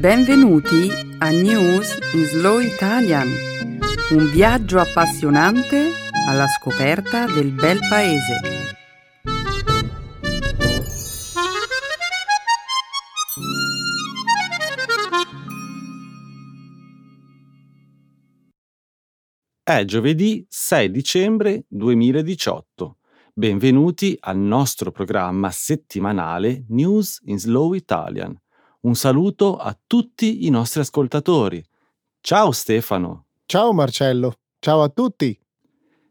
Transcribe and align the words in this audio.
Benvenuti 0.00 0.88
a 1.18 1.28
News 1.28 1.98
in 2.14 2.24
Slow 2.24 2.58
Italian, 2.58 3.28
un 4.12 4.30
viaggio 4.30 4.78
appassionante 4.78 5.90
alla 6.26 6.46
scoperta 6.46 7.26
del 7.26 7.52
bel 7.52 7.78
paese. 7.86 8.40
È 19.62 19.84
giovedì 19.84 20.46
6 20.48 20.90
dicembre 20.90 21.66
2018. 21.68 22.96
Benvenuti 23.34 24.16
al 24.18 24.38
nostro 24.38 24.92
programma 24.92 25.50
settimanale 25.50 26.64
News 26.68 27.20
in 27.24 27.38
Slow 27.38 27.74
Italian. 27.74 28.34
Un 28.82 28.94
saluto 28.94 29.58
a 29.58 29.78
tutti 29.86 30.46
i 30.46 30.48
nostri 30.48 30.80
ascoltatori. 30.80 31.62
Ciao 32.22 32.50
Stefano. 32.50 33.26
Ciao 33.44 33.74
Marcello. 33.74 34.38
Ciao 34.58 34.82
a 34.82 34.88
tutti. 34.88 35.38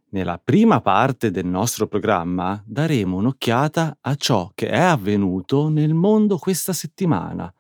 Nella 0.09 0.37
prima 0.37 0.79
parte 0.79 1.31
del 1.31 1.47
nostro 1.47 1.87
programma 1.87 2.61
daremo 2.63 3.17
un'occhiata 3.17 3.97
a 4.01 4.13
ciò 4.13 4.51
che 4.53 4.67
è 4.69 4.77
avvenuto 4.77 5.69
nel 5.69 5.95
mondo 5.95 6.37
questa 6.37 6.71
settimana. 6.71 7.51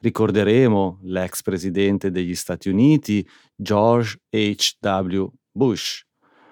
Ricorderemo 0.00 1.00
l'ex 1.02 1.42
presidente 1.42 2.10
degli 2.10 2.34
Stati 2.34 2.70
Uniti, 2.70 3.28
George 3.54 4.22
H. 4.30 4.78
W. 4.80 5.26
Bush, 5.52 6.02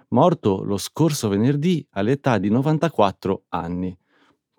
morto 0.08 0.62
lo 0.62 0.76
scorso 0.76 1.28
venerdì 1.28 1.86
all'età 1.92 2.36
di 2.36 2.50
94 2.50 3.44
anni. 3.48 3.96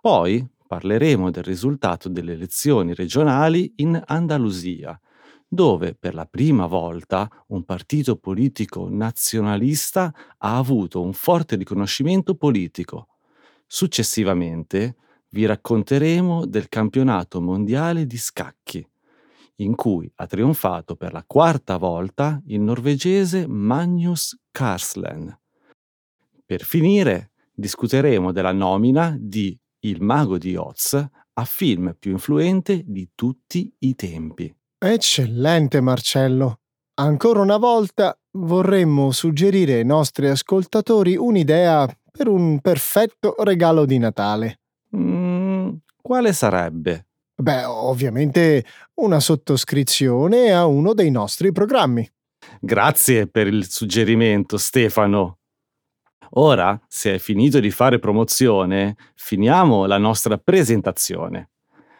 Poi 0.02 0.44
parleremo 0.68 1.32
del 1.32 1.44
risultato 1.44 2.10
delle 2.10 2.34
elezioni 2.34 2.94
regionali 2.94 3.73
in 3.78 4.02
Andalusia, 4.06 5.00
dove 5.48 5.95
per 5.95 6.14
la 6.14 6.26
prima 6.26 6.66
volta 6.66 7.30
un 7.48 7.64
partito 7.64 8.17
politico 8.17 8.88
nazionalista 8.89 10.14
ha 10.38 10.58
avuto 10.58 11.02
un 11.02 11.14
forte 11.14 11.56
riconoscimento 11.56 12.36
politico. 12.36 13.08
Successivamente 13.66 14.95
vi 15.30 15.45
racconteremo 15.45 16.45
del 16.45 16.70
campionato 16.70 17.42
mondiale 17.42 18.06
di 18.06 18.17
scacchi, 18.17 18.86
in 19.58 19.76
cui 19.76 20.11
ha 20.16 20.28
trionfato 20.28 20.95
per 20.95 21.14
la 21.14 21.23
quarta 21.26 21.78
volta 21.78 22.42
il 22.48 22.59
norvegese 22.61 23.48
Magnus 23.48 24.38
Carlsen. 24.52 25.38
Per 26.45 26.64
finire, 26.64 27.32
discuteremo 27.54 28.32
della 28.32 28.52
nomina 28.52 29.16
di 29.20 29.58
Il 29.86 30.02
mago 30.02 30.39
di 30.39 30.55
Oz 30.55 30.94
a 30.94 31.45
film 31.45 31.95
più 32.00 32.11
influente 32.14 32.81
di 32.83 33.09
tutti 33.14 33.72
i 33.80 33.94
tempi. 33.94 34.52
Eccellente 34.80 35.80
Marcello. 35.80 36.61
Ancora 36.95 37.42
una 37.42 37.58
volta 37.58 38.17
vorremmo 38.31 39.11
suggerire 39.11 39.75
ai 39.75 39.86
nostri 39.86 40.27
ascoltatori 40.27 41.16
un'idea 41.16 41.88
per 42.09 42.27
un 42.27 42.61
perfetto 42.61 43.36
regalo 43.44 43.86
di 43.86 44.00
Natale. 44.00 44.61
Mm, 44.97 45.69
quale 46.02 46.33
sarebbe? 46.33 47.05
Beh, 47.36 47.66
ovviamente 47.66 48.66
una 48.95 49.20
sottoscrizione 49.20 50.52
a 50.52 50.66
uno 50.66 50.95
dei 50.95 51.11
nostri 51.11 51.52
programmi. 51.52 52.09
Grazie 52.59 53.27
per 53.27 53.45
il 53.45 53.70
suggerimento, 53.70 54.58
Stefano. 54.58 55.38
Ora, 56.38 56.78
se 56.89 57.11
hai 57.11 57.19
finito 57.19 57.61
di 57.61 57.72
fare 57.72 57.97
promozione, 57.97 58.97
finiamo 59.16 59.86
la 59.86 59.97
nostra 59.97 60.38
presentazione. 60.38 61.52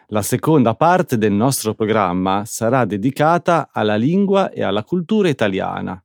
La 0.08 0.22
seconda 0.22 0.76
parte 0.76 1.18
del 1.18 1.32
nostro 1.32 1.74
programma 1.74 2.44
sarà 2.46 2.84
dedicata 2.84 3.70
alla 3.72 3.96
lingua 3.96 4.52
e 4.52 4.62
alla 4.62 4.84
cultura 4.84 5.30
italiana. 5.30 6.02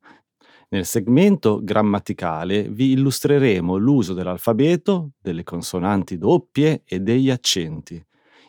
Nel 0.68 0.86
segmento 0.86 1.58
grammaticale 1.60 2.68
vi 2.70 2.92
illustreremo 2.92 3.76
l'uso 3.76 4.14
dell'alfabeto, 4.14 5.10
delle 5.20 5.42
consonanti 5.42 6.16
doppie 6.16 6.82
e 6.84 7.00
degli 7.00 7.30
accenti. 7.30 8.00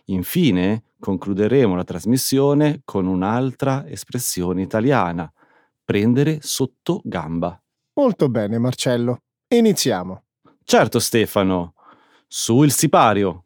Infine, 0.06 0.83
concluderemo 1.00 1.75
la 1.75 1.83
trasmissione 1.83 2.81
con 2.85 3.07
un'altra 3.07 3.88
espressione 3.88 4.61
italiana, 4.61 5.31
prendere 5.83 6.38
sotto 6.41 7.01
gamba. 7.03 7.59
Molto 7.94 8.29
bene 8.29 8.59
Marcello. 8.59 9.23
Iniziamo. 9.53 10.23
Certo 10.63 11.00
Stefano, 11.00 11.73
su 12.25 12.63
il 12.63 12.72
sipario. 12.72 13.44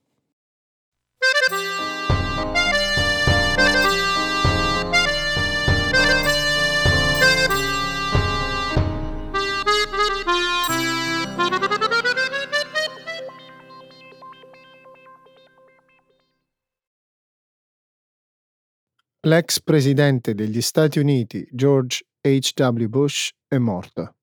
L'ex 19.21 19.59
presidente 19.59 20.35
degli 20.35 20.61
Stati 20.61 20.99
Uniti 20.99 21.47
George 21.49 22.05
H. 22.21 22.51
W. 22.55 22.85
Bush 22.85 23.31
è 23.47 23.57
morto. 23.57 24.14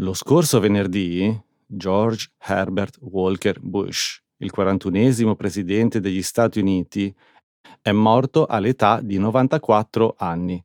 Lo 0.00 0.14
scorso 0.14 0.60
venerdì, 0.60 1.36
George 1.66 2.28
Herbert 2.38 2.98
Walker 3.00 3.58
Bush, 3.58 4.22
il 4.36 4.52
41esimo 4.56 5.34
presidente 5.34 5.98
degli 5.98 6.22
Stati 6.22 6.60
Uniti, 6.60 7.12
è 7.82 7.90
morto 7.90 8.46
all'età 8.46 9.00
di 9.00 9.18
94 9.18 10.14
anni. 10.16 10.64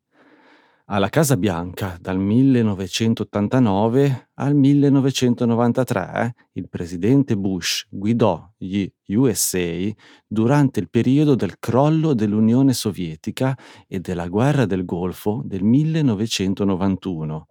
Alla 0.86 1.10
Casa 1.10 1.36
Bianca 1.36 1.98
dal 2.00 2.20
1989 2.20 4.30
al 4.36 4.54
1993 4.54 6.36
il 6.52 6.70
presidente 6.70 7.36
Bush 7.36 7.88
guidò 7.90 8.48
gli 8.56 8.88
USA 9.08 9.92
durante 10.28 10.80
il 10.80 10.92
periodo 10.92 11.34
del 11.34 11.58
crollo 11.58 12.14
dell'Unione 12.14 12.74
Sovietica 12.74 13.58
e 13.88 14.00
della 14.00 14.28
guerra 14.28 14.68
del 14.68 14.86
Golfo 14.86 15.42
del 15.44 15.64
1991. 15.64 17.48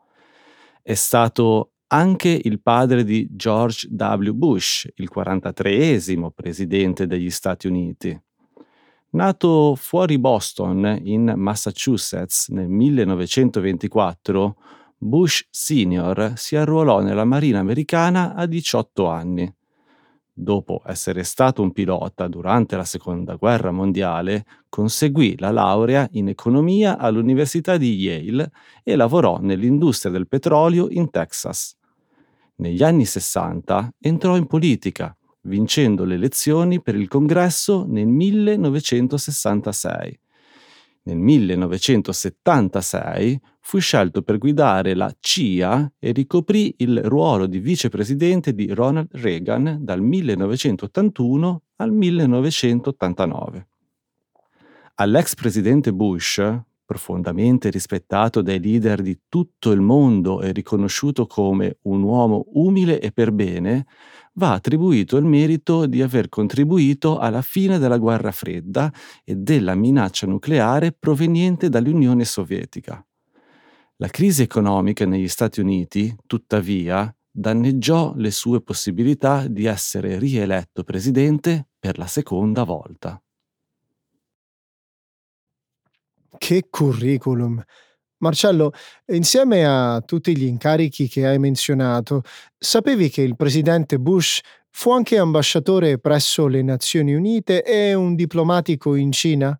È 0.84 0.94
stato 0.94 1.74
anche 1.92 2.40
il 2.42 2.60
padre 2.60 3.04
di 3.04 3.28
George 3.30 3.88
W. 3.88 4.30
Bush, 4.32 4.88
il 4.96 5.08
43esimo 5.14 6.30
presidente 6.34 7.06
degli 7.06 7.30
Stati 7.30 7.68
Uniti. 7.68 8.20
Nato 9.10 9.76
fuori 9.76 10.18
Boston, 10.18 10.98
in 11.04 11.34
Massachusetts, 11.36 12.48
nel 12.48 12.66
1924, 12.66 14.56
Bush 14.98 15.46
Sr. 15.50 16.32
si 16.34 16.56
arruolò 16.56 17.00
nella 17.00 17.24
Marina 17.24 17.60
americana 17.60 18.34
a 18.34 18.46
18 18.46 19.08
anni. 19.08 19.54
Dopo 20.34 20.80
essere 20.86 21.24
stato 21.24 21.60
un 21.60 21.72
pilota 21.72 22.26
durante 22.26 22.74
la 22.74 22.84
Seconda 22.84 23.34
Guerra 23.34 23.70
Mondiale, 23.70 24.46
conseguì 24.70 25.36
la 25.38 25.50
laurea 25.50 26.08
in 26.12 26.28
economia 26.28 26.96
all'Università 26.96 27.76
di 27.76 27.96
Yale 27.96 28.50
e 28.82 28.96
lavorò 28.96 29.40
nell'industria 29.40 30.10
del 30.10 30.26
petrolio 30.26 30.88
in 30.88 31.10
Texas. 31.10 31.76
Negli 32.56 32.82
anni 32.82 33.04
60 33.04 33.96
entrò 34.00 34.36
in 34.36 34.46
politica, 34.46 35.14
vincendo 35.42 36.04
le 36.04 36.14
elezioni 36.14 36.80
per 36.80 36.94
il 36.94 37.08
congresso 37.08 37.84
nel 37.86 38.06
1966. 38.06 40.18
Nel 41.04 41.18
1976 41.18 43.40
fu 43.64 43.78
scelto 43.78 44.22
per 44.22 44.38
guidare 44.38 44.94
la 44.94 45.14
CIA 45.18 45.92
e 45.98 46.10
ricoprì 46.10 46.74
il 46.78 47.00
ruolo 47.04 47.46
di 47.46 47.60
vicepresidente 47.60 48.54
di 48.54 48.66
Ronald 48.74 49.08
Reagan 49.12 49.78
dal 49.80 50.02
1981 50.02 51.62
al 51.76 51.92
1989. 51.92 53.66
All'ex 54.96 55.34
presidente 55.34 55.92
Bush, 55.92 56.42
profondamente 56.84 57.70
rispettato 57.70 58.42
dai 58.42 58.60
leader 58.60 59.00
di 59.00 59.20
tutto 59.28 59.70
il 59.70 59.80
mondo 59.80 60.42
e 60.42 60.52
riconosciuto 60.52 61.26
come 61.26 61.78
un 61.82 62.02
uomo 62.02 62.46
umile 62.54 63.00
e 63.00 63.12
per 63.12 63.32
bene, 63.32 63.86
va 64.34 64.52
attribuito 64.52 65.16
il 65.16 65.24
merito 65.24 65.86
di 65.86 66.02
aver 66.02 66.28
contribuito 66.28 67.18
alla 67.18 67.42
fine 67.42 67.78
della 67.78 67.98
guerra 67.98 68.32
fredda 68.32 68.92
e 69.24 69.36
della 69.36 69.74
minaccia 69.74 70.26
nucleare 70.26 70.92
proveniente 70.92 71.68
dall'Unione 71.68 72.24
Sovietica. 72.24 73.02
La 73.96 74.08
crisi 74.08 74.42
economica 74.42 75.06
negli 75.06 75.28
Stati 75.28 75.60
Uniti, 75.60 76.14
tuttavia, 76.26 77.14
danneggiò 77.30 78.14
le 78.16 78.30
sue 78.30 78.60
possibilità 78.60 79.46
di 79.46 79.64
essere 79.64 80.18
rieletto 80.18 80.82
presidente 80.82 81.68
per 81.78 81.98
la 81.98 82.06
seconda 82.06 82.64
volta. 82.64 83.22
Che 86.38 86.66
curriculum! 86.68 87.62
Marcello, 88.18 88.72
insieme 89.06 89.66
a 89.66 90.00
tutti 90.00 90.36
gli 90.36 90.44
incarichi 90.44 91.08
che 91.08 91.26
hai 91.26 91.38
menzionato, 91.38 92.22
sapevi 92.56 93.08
che 93.08 93.22
il 93.22 93.36
presidente 93.36 93.98
Bush 93.98 94.40
Fu 94.74 94.90
anche 94.90 95.18
ambasciatore 95.18 95.98
presso 95.98 96.46
le 96.46 96.62
Nazioni 96.62 97.14
Unite 97.14 97.62
e 97.62 97.92
un 97.92 98.14
diplomatico 98.14 98.94
in 98.94 99.12
Cina 99.12 99.56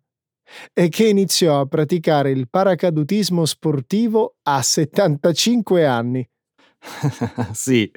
e 0.73 0.89
che 0.89 1.07
iniziò 1.07 1.59
a 1.59 1.65
praticare 1.65 2.31
il 2.31 2.49
paracadutismo 2.49 3.45
sportivo 3.45 4.35
a 4.43 4.61
75 4.61 5.85
anni. 5.85 6.27
sì, 7.53 7.89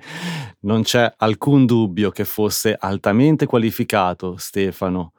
non 0.60 0.82
c'è 0.82 1.12
alcun 1.16 1.66
dubbio 1.66 2.10
che 2.10 2.24
fosse 2.24 2.76
altamente 2.78 3.46
qualificato, 3.46 4.36
Stefano. 4.36 5.12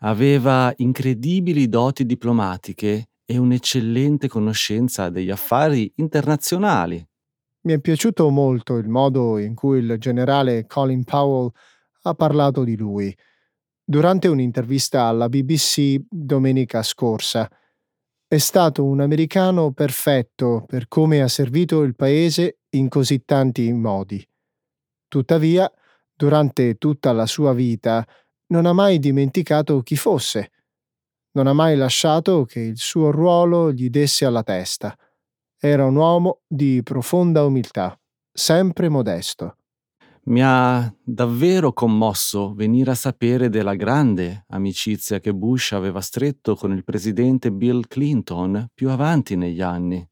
Aveva 0.00 0.72
incredibili 0.76 1.68
doti 1.68 2.04
diplomatiche 2.04 3.08
e 3.24 3.38
un'eccellente 3.38 4.28
conoscenza 4.28 5.08
degli 5.08 5.30
affari 5.30 5.90
internazionali. 5.96 7.04
Mi 7.62 7.72
è 7.72 7.80
piaciuto 7.80 8.28
molto 8.28 8.76
il 8.76 8.88
modo 8.88 9.38
in 9.38 9.54
cui 9.54 9.78
il 9.78 9.96
generale 9.98 10.66
Colin 10.66 11.04
Powell 11.04 11.50
ha 12.02 12.14
parlato 12.14 12.62
di 12.62 12.76
lui 12.76 13.16
durante 13.84 14.28
un'intervista 14.28 15.04
alla 15.04 15.28
BBC 15.28 16.00
domenica 16.08 16.82
scorsa. 16.82 17.48
È 18.26 18.38
stato 18.38 18.84
un 18.84 19.00
americano 19.00 19.72
perfetto 19.72 20.64
per 20.66 20.88
come 20.88 21.22
ha 21.22 21.28
servito 21.28 21.82
il 21.82 21.94
paese 21.94 22.60
in 22.70 22.88
così 22.88 23.24
tanti 23.24 23.70
modi. 23.72 24.26
Tuttavia, 25.06 25.70
durante 26.12 26.76
tutta 26.76 27.12
la 27.12 27.26
sua 27.26 27.52
vita, 27.52 28.04
non 28.46 28.66
ha 28.66 28.72
mai 28.72 28.98
dimenticato 28.98 29.80
chi 29.82 29.96
fosse. 29.96 30.50
Non 31.32 31.46
ha 31.46 31.52
mai 31.52 31.76
lasciato 31.76 32.44
che 32.44 32.60
il 32.60 32.78
suo 32.78 33.10
ruolo 33.10 33.72
gli 33.72 33.90
desse 33.90 34.24
alla 34.24 34.42
testa. 34.42 34.96
Era 35.58 35.84
un 35.84 35.96
uomo 35.96 36.42
di 36.46 36.82
profonda 36.82 37.44
umiltà, 37.44 37.98
sempre 38.32 38.88
modesto. 38.88 39.58
Mi 40.26 40.40
ha 40.42 40.90
davvero 41.04 41.74
commosso 41.74 42.54
venire 42.54 42.92
a 42.92 42.94
sapere 42.94 43.50
della 43.50 43.74
grande 43.74 44.46
amicizia 44.48 45.20
che 45.20 45.34
Bush 45.34 45.72
aveva 45.72 46.00
stretto 46.00 46.54
con 46.54 46.72
il 46.72 46.82
presidente 46.82 47.52
Bill 47.52 47.82
Clinton 47.86 48.68
più 48.72 48.88
avanti 48.88 49.36
negli 49.36 49.60
anni. 49.60 50.02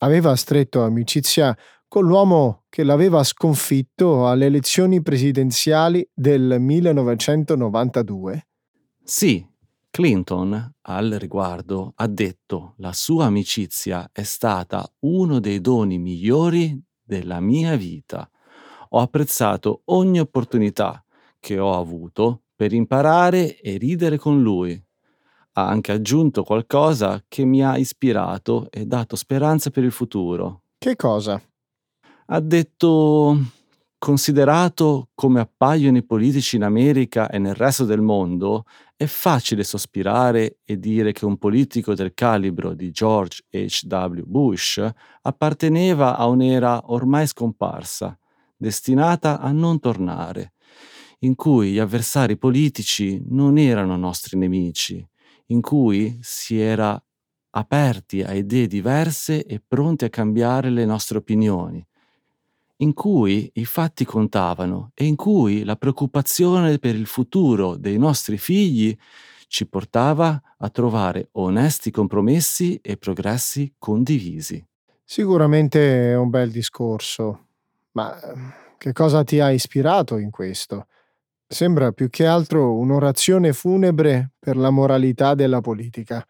Aveva 0.00 0.36
stretto 0.36 0.82
amicizia 0.82 1.56
con 1.88 2.04
l'uomo 2.04 2.64
che 2.68 2.84
l'aveva 2.84 3.24
sconfitto 3.24 4.28
alle 4.28 4.44
elezioni 4.44 5.00
presidenziali 5.00 6.06
del 6.12 6.56
1992? 6.60 8.46
Sì, 9.02 9.46
Clinton, 9.88 10.74
al 10.82 11.12
riguardo, 11.12 11.94
ha 11.96 12.06
detto 12.06 12.74
la 12.78 12.92
sua 12.92 13.24
amicizia 13.24 14.10
è 14.12 14.22
stata 14.22 14.86
uno 15.00 15.40
dei 15.40 15.62
doni 15.62 15.96
migliori 15.96 16.78
della 17.02 17.40
mia 17.40 17.74
vita 17.76 18.28
ho 18.90 19.00
apprezzato 19.00 19.82
ogni 19.86 20.20
opportunità 20.20 21.02
che 21.38 21.58
ho 21.58 21.78
avuto 21.78 22.42
per 22.56 22.72
imparare 22.72 23.60
e 23.60 23.76
ridere 23.76 24.18
con 24.18 24.42
lui. 24.42 24.82
Ha 25.52 25.66
anche 25.66 25.92
aggiunto 25.92 26.42
qualcosa 26.42 27.22
che 27.28 27.44
mi 27.44 27.64
ha 27.64 27.76
ispirato 27.76 28.68
e 28.70 28.84
dato 28.86 29.14
speranza 29.16 29.70
per 29.70 29.84
il 29.84 29.92
futuro. 29.92 30.62
Che 30.78 30.96
cosa? 30.96 31.40
Ha 32.26 32.40
detto, 32.40 33.38
considerato 33.98 35.08
come 35.14 35.40
appaiono 35.40 35.98
i 35.98 36.04
politici 36.04 36.56
in 36.56 36.64
America 36.64 37.28
e 37.30 37.38
nel 37.38 37.54
resto 37.54 37.84
del 37.84 38.00
mondo, 38.00 38.64
è 38.96 39.06
facile 39.06 39.62
sospirare 39.62 40.58
e 40.64 40.78
dire 40.78 41.12
che 41.12 41.24
un 41.24 41.36
politico 41.36 41.94
del 41.94 42.14
calibro 42.14 42.74
di 42.74 42.90
George 42.90 43.44
H. 43.50 43.86
W. 43.86 44.22
Bush 44.24 44.84
apparteneva 45.22 46.16
a 46.16 46.26
un'era 46.26 46.90
ormai 46.92 47.26
scomparsa 47.26 48.18
destinata 48.56 49.40
a 49.40 49.52
non 49.52 49.78
tornare, 49.80 50.52
in 51.20 51.34
cui 51.34 51.72
gli 51.72 51.78
avversari 51.78 52.36
politici 52.36 53.22
non 53.28 53.58
erano 53.58 53.96
nostri 53.96 54.36
nemici, 54.38 55.06
in 55.46 55.60
cui 55.60 56.18
si 56.22 56.58
era 56.58 57.00
aperti 57.50 58.22
a 58.22 58.34
idee 58.34 58.66
diverse 58.66 59.44
e 59.44 59.62
pronti 59.66 60.04
a 60.04 60.10
cambiare 60.10 60.70
le 60.70 60.84
nostre 60.84 61.18
opinioni, 61.18 61.84
in 62.78 62.92
cui 62.92 63.50
i 63.54 63.64
fatti 63.64 64.04
contavano 64.04 64.90
e 64.94 65.06
in 65.06 65.16
cui 65.16 65.64
la 65.64 65.76
preoccupazione 65.76 66.78
per 66.78 66.94
il 66.94 67.06
futuro 67.06 67.76
dei 67.76 67.96
nostri 67.96 68.36
figli 68.36 68.94
ci 69.48 69.66
portava 69.66 70.40
a 70.58 70.68
trovare 70.68 71.28
onesti 71.32 71.90
compromessi 71.90 72.78
e 72.82 72.96
progressi 72.96 73.72
condivisi. 73.78 74.62
Sicuramente 75.02 76.10
è 76.10 76.16
un 76.16 76.28
bel 76.28 76.50
discorso, 76.50 77.45
ma 77.96 78.20
ehm, 78.20 78.52
che 78.76 78.92
cosa 78.92 79.24
ti 79.24 79.40
ha 79.40 79.50
ispirato 79.50 80.18
in 80.18 80.30
questo? 80.30 80.86
Sembra 81.48 81.92
più 81.92 82.10
che 82.10 82.26
altro 82.26 82.74
un'orazione 82.76 83.52
funebre 83.54 84.32
per 84.38 84.56
la 84.56 84.70
moralità 84.70 85.34
della 85.34 85.62
politica. 85.62 86.24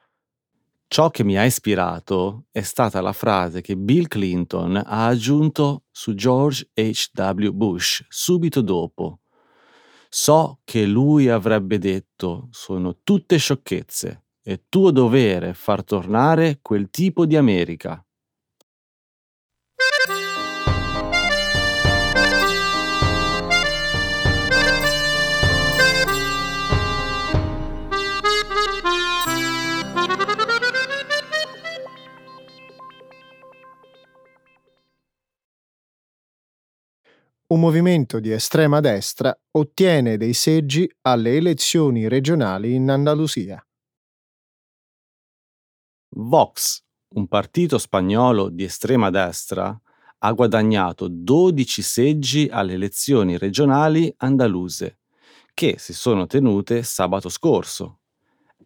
Ciò 0.88 1.10
che 1.10 1.24
mi 1.24 1.36
ha 1.36 1.44
ispirato 1.44 2.44
è 2.52 2.60
stata 2.60 3.00
la 3.00 3.12
frase 3.12 3.60
che 3.60 3.76
Bill 3.76 4.06
Clinton 4.06 4.76
ha 4.76 5.06
aggiunto 5.06 5.82
su 5.90 6.14
George 6.14 6.70
H. 6.72 7.10
W. 7.12 7.50
Bush 7.50 8.04
subito 8.08 8.60
dopo. 8.60 9.20
So 10.08 10.60
che 10.62 10.86
lui 10.86 11.28
avrebbe 11.28 11.78
detto 11.78 12.46
sono 12.52 12.98
tutte 13.02 13.38
sciocchezze, 13.38 14.22
è 14.40 14.60
tuo 14.68 14.92
dovere 14.92 15.52
far 15.52 15.82
tornare 15.82 16.60
quel 16.62 16.88
tipo 16.90 17.26
di 17.26 17.36
America. 17.36 18.05
Un 37.48 37.60
movimento 37.60 38.18
di 38.18 38.32
estrema 38.32 38.80
destra 38.80 39.36
ottiene 39.52 40.16
dei 40.16 40.32
seggi 40.32 40.90
alle 41.02 41.36
elezioni 41.36 42.08
regionali 42.08 42.74
in 42.74 42.90
Andalusia. 42.90 43.64
Vox, 46.16 46.82
un 47.14 47.28
partito 47.28 47.78
spagnolo 47.78 48.48
di 48.48 48.64
estrema 48.64 49.10
destra, 49.10 49.78
ha 50.18 50.32
guadagnato 50.32 51.06
12 51.08 51.82
seggi 51.82 52.48
alle 52.50 52.72
elezioni 52.72 53.38
regionali 53.38 54.12
andaluse, 54.16 54.98
che 55.54 55.76
si 55.78 55.92
sono 55.92 56.26
tenute 56.26 56.82
sabato 56.82 57.28
scorso, 57.28 58.00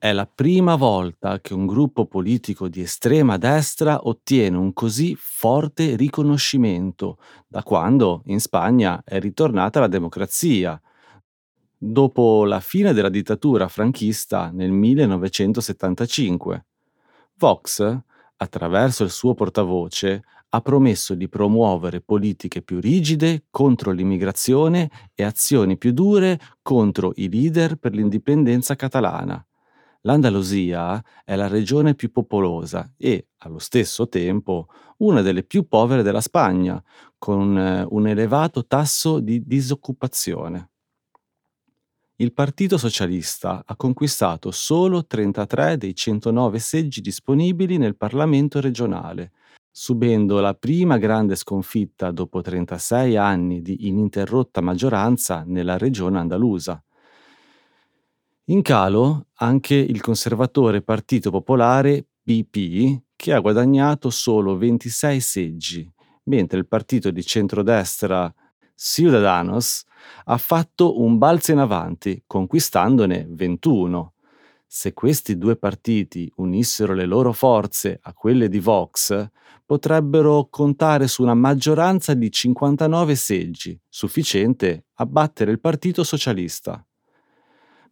è 0.00 0.12
la 0.14 0.24
prima 0.26 0.76
volta 0.76 1.42
che 1.42 1.52
un 1.52 1.66
gruppo 1.66 2.06
politico 2.06 2.68
di 2.68 2.80
estrema 2.80 3.36
destra 3.36 4.08
ottiene 4.08 4.56
un 4.56 4.72
così 4.72 5.14
forte 5.14 5.94
riconoscimento 5.94 7.18
da 7.46 7.62
quando 7.62 8.22
in 8.24 8.40
Spagna 8.40 9.02
è 9.04 9.20
ritornata 9.20 9.78
la 9.78 9.88
democrazia, 9.88 10.80
dopo 11.76 12.46
la 12.46 12.60
fine 12.60 12.94
della 12.94 13.10
dittatura 13.10 13.68
franchista 13.68 14.50
nel 14.50 14.70
1975. 14.70 16.64
Vox, 17.36 17.98
attraverso 18.38 19.04
il 19.04 19.10
suo 19.10 19.34
portavoce, 19.34 20.24
ha 20.48 20.60
promesso 20.62 21.14
di 21.14 21.28
promuovere 21.28 22.00
politiche 22.00 22.62
più 22.62 22.80
rigide 22.80 23.44
contro 23.50 23.90
l'immigrazione 23.90 25.10
e 25.14 25.24
azioni 25.24 25.76
più 25.76 25.92
dure 25.92 26.40
contro 26.62 27.12
i 27.16 27.28
leader 27.28 27.76
per 27.76 27.92
l'indipendenza 27.92 28.74
catalana. 28.76 29.44
L'Andalusia 30.02 31.02
è 31.24 31.36
la 31.36 31.46
regione 31.46 31.94
più 31.94 32.10
popolosa 32.10 32.90
e, 32.96 33.28
allo 33.38 33.58
stesso 33.58 34.08
tempo, 34.08 34.68
una 34.98 35.20
delle 35.20 35.42
più 35.42 35.68
povere 35.68 36.02
della 36.02 36.22
Spagna, 36.22 36.82
con 37.18 37.58
eh, 37.58 37.86
un 37.86 38.06
elevato 38.06 38.66
tasso 38.66 39.20
di 39.20 39.44
disoccupazione. 39.44 40.70
Il 42.16 42.32
Partito 42.32 42.78
Socialista 42.78 43.62
ha 43.66 43.76
conquistato 43.76 44.50
solo 44.50 45.06
33 45.06 45.76
dei 45.76 45.94
109 45.94 46.58
seggi 46.58 47.02
disponibili 47.02 47.76
nel 47.76 47.96
Parlamento 47.96 48.60
regionale, 48.60 49.32
subendo 49.70 50.40
la 50.40 50.54
prima 50.54 50.96
grande 50.96 51.34
sconfitta 51.36 52.10
dopo 52.10 52.40
36 52.40 53.16
anni 53.16 53.60
di 53.60 53.86
ininterrotta 53.86 54.62
maggioranza 54.62 55.44
nella 55.46 55.76
regione 55.76 56.18
andalusa. 56.18 56.82
In 58.50 58.62
calo 58.62 59.26
anche 59.34 59.76
il 59.76 60.00
conservatore 60.00 60.82
Partito 60.82 61.30
Popolare 61.30 62.04
PP, 62.24 63.02
che 63.14 63.32
ha 63.32 63.38
guadagnato 63.38 64.10
solo 64.10 64.56
26 64.56 65.20
seggi, 65.20 65.88
mentre 66.24 66.58
il 66.58 66.66
partito 66.66 67.12
di 67.12 67.24
centrodestra 67.24 68.32
Ciudadanos 68.74 69.84
ha 70.24 70.36
fatto 70.36 71.00
un 71.00 71.16
balzo 71.16 71.52
in 71.52 71.58
avanti, 71.58 72.24
conquistandone 72.26 73.24
21. 73.30 74.14
Se 74.66 74.94
questi 74.94 75.38
due 75.38 75.54
partiti 75.54 76.28
unissero 76.38 76.92
le 76.92 77.06
loro 77.06 77.32
forze 77.32 78.00
a 78.02 78.12
quelle 78.12 78.48
di 78.48 78.58
Vox, 78.58 79.28
potrebbero 79.64 80.48
contare 80.50 81.06
su 81.06 81.22
una 81.22 81.34
maggioranza 81.34 82.14
di 82.14 82.28
59 82.28 83.14
seggi, 83.14 83.80
sufficiente 83.88 84.86
a 84.94 85.06
battere 85.06 85.52
il 85.52 85.60
Partito 85.60 86.02
Socialista. 86.02 86.84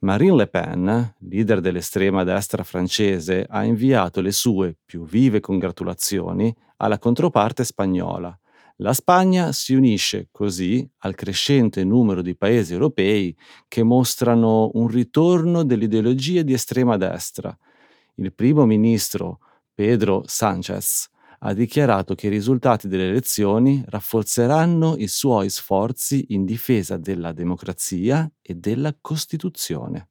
Marine 0.00 0.36
Le 0.36 0.46
Pen, 0.46 1.14
leader 1.28 1.60
dell'estrema 1.60 2.22
destra 2.22 2.62
francese, 2.62 3.44
ha 3.48 3.64
inviato 3.64 4.20
le 4.20 4.30
sue 4.30 4.76
più 4.84 5.04
vive 5.04 5.40
congratulazioni 5.40 6.54
alla 6.76 7.00
controparte 7.00 7.64
spagnola. 7.64 8.38
La 8.76 8.92
Spagna 8.92 9.50
si 9.50 9.74
unisce 9.74 10.28
così 10.30 10.88
al 10.98 11.16
crescente 11.16 11.82
numero 11.82 12.22
di 12.22 12.36
paesi 12.36 12.74
europei 12.74 13.36
che 13.66 13.82
mostrano 13.82 14.70
un 14.74 14.86
ritorno 14.86 15.64
dell'ideologia 15.64 16.42
di 16.42 16.52
estrema 16.52 16.96
destra. 16.96 17.56
Il 18.14 18.32
primo 18.32 18.66
ministro 18.66 19.40
Pedro 19.74 20.22
Sánchez 20.26 21.08
ha 21.40 21.52
dichiarato 21.52 22.14
che 22.14 22.26
i 22.26 22.30
risultati 22.30 22.88
delle 22.88 23.08
elezioni 23.08 23.84
rafforzeranno 23.86 24.96
i 24.96 25.06
suoi 25.06 25.50
sforzi 25.50 26.26
in 26.28 26.44
difesa 26.44 26.96
della 26.96 27.32
democrazia 27.32 28.30
e 28.42 28.54
della 28.54 28.96
Costituzione. 29.00 30.08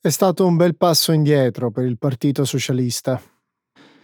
È 0.00 0.10
stato 0.10 0.46
un 0.46 0.56
bel 0.56 0.76
passo 0.76 1.12
indietro 1.12 1.70
per 1.70 1.84
il 1.84 1.98
Partito 1.98 2.44
Socialista. 2.44 3.20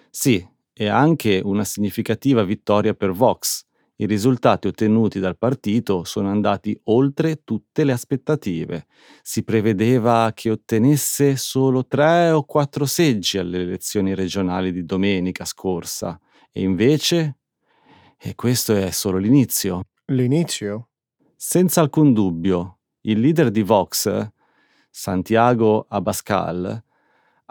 Sì, 0.09 0.47
e 0.73 0.89
anche 0.89 1.41
una 1.45 1.65
significativa 1.65 2.43
vittoria 2.43 2.95
per 2.95 3.13
Vox. 3.13 3.67
I 4.01 4.07
risultati 4.07 4.67
ottenuti 4.67 5.21
dal 5.21 5.37
partito 5.37 6.05
sono 6.05 6.31
andati 6.31 6.79
oltre 6.85 7.45
tutte 7.45 7.85
le 7.85 7.93
aspettative. 7.93 8.87
Si 9.21 9.45
prevedeva 9.45 10.33
che 10.33 10.49
ottenesse 10.49 11.37
solo 11.37 11.87
tre 11.87 12.31
o 12.31 12.45
quattro 12.45 12.87
seggi 12.87 13.37
alle 13.37 13.61
elezioni 13.61 14.15
regionali 14.15 14.73
di 14.73 14.87
domenica 14.87 15.45
scorsa 15.45 16.19
e 16.51 16.63
invece... 16.63 17.37
E 18.23 18.35
questo 18.35 18.75
è 18.75 18.91
solo 18.91 19.19
l'inizio. 19.19 19.89
L'inizio? 20.07 20.89
Senza 21.37 21.83
alcun 21.83 22.15
dubbio, 22.15 22.79
il 23.03 23.21
leader 23.21 23.51
di 23.51 23.63
Vox, 23.63 24.31
Santiago 24.89 25.85
Abascal, 25.89 26.83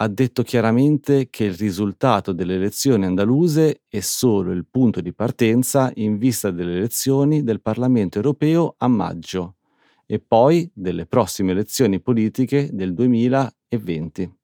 ha 0.02 0.08
detto 0.08 0.44
chiaramente 0.44 1.30
che 1.30 1.44
il 1.44 1.56
risultato 1.56 2.32
delle 2.32 2.56
elezioni 2.56 3.06
andaluse 3.06 3.82
è 3.90 4.00
solo 4.00 4.52
il 4.52 4.66
punto 4.66 5.02
di 5.02 5.14
partenza 5.14 5.92
in 5.96 6.18
vista 6.18 6.52
delle 6.52 6.78
elezioni 6.78 7.44
del 7.44 7.62
Parlamento 7.62 8.18
europeo 8.18 8.76
a 8.78 8.88
maggio 8.88 9.56
e 10.06 10.20
poi 10.26 10.72
delle 10.74 11.06
prossime 11.06 11.52
elezioni 11.52 12.00
politiche 12.00 12.70
del 12.72 12.94
2020. 12.94 14.38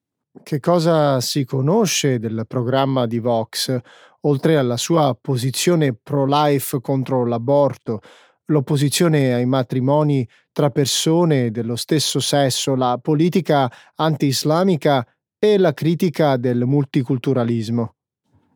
Che 0.44 0.60
cosa 0.60 1.22
si 1.22 1.46
conosce 1.46 2.20
del 2.20 2.44
programma 2.46 3.06
di 3.06 3.20
Vox, 3.20 3.80
oltre 4.22 4.58
alla 4.58 4.76
sua 4.76 5.18
posizione 5.20 5.94
pro-life 5.94 6.82
contro 6.82 7.24
l'aborto, 7.24 8.02
l'opposizione 8.48 9.34
ai 9.34 9.46
matrimoni 9.46 10.28
tra 10.52 10.70
persone 10.70 11.50
dello 11.52 11.78
stesso 11.78 12.20
sesso, 12.20 12.76
la 12.76 13.00
politica 13.02 13.72
anti-islamica 13.96 15.06
e 15.46 15.60
la 15.60 15.76
critica 15.76 16.38
del 16.38 16.66
multiculturalismo. 16.66 17.94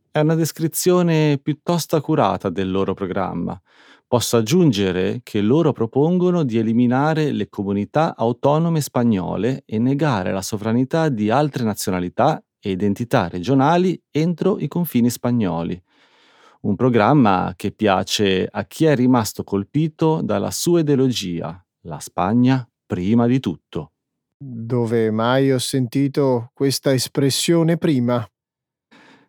È 0.10 0.20
una 0.22 0.34
descrizione 0.34 1.38
piuttosto 1.38 1.96
accurata 1.96 2.50
del 2.50 2.72
loro 2.72 2.96
programma. 2.96 3.60
Posso 4.08 4.38
aggiungere 4.38 5.20
che 5.22 5.40
loro 5.40 5.72
propongono 5.72 6.42
di 6.42 6.58
eliminare 6.58 7.32
le 7.32 7.48
comunità 7.48 8.16
autonome 8.18 8.82
spagnole 8.82 9.62
e 9.68 9.78
negare 9.78 10.32
la 10.32 10.42
sovranità 10.42 11.10
di 11.10 11.30
altre 11.30 11.64
nazionalità 11.64 12.44
e 12.60 12.72
identità 12.72 13.28
regionali 13.28 14.02
entro 14.10 14.58
i 14.58 14.68
confini 14.68 15.12
spagnoli. 15.12 15.80
Un 16.62 16.76
programma 16.76 17.54
che 17.56 17.72
piace 17.72 18.48
a 18.50 18.66
chi 18.66 18.86
è 18.86 18.96
rimasto 18.96 19.44
colpito 19.44 20.22
dalla 20.24 20.50
sua 20.50 20.80
ideologia, 20.80 21.64
la 21.82 22.00
Spagna 22.00 22.68
prima 22.88 23.28
di 23.28 23.40
tutto. 23.40 23.92
Dove 24.42 25.12
mai 25.12 25.52
ho 25.52 25.58
sentito 25.58 26.52
questa 26.54 26.94
espressione 26.94 27.76
prima? 27.78 28.26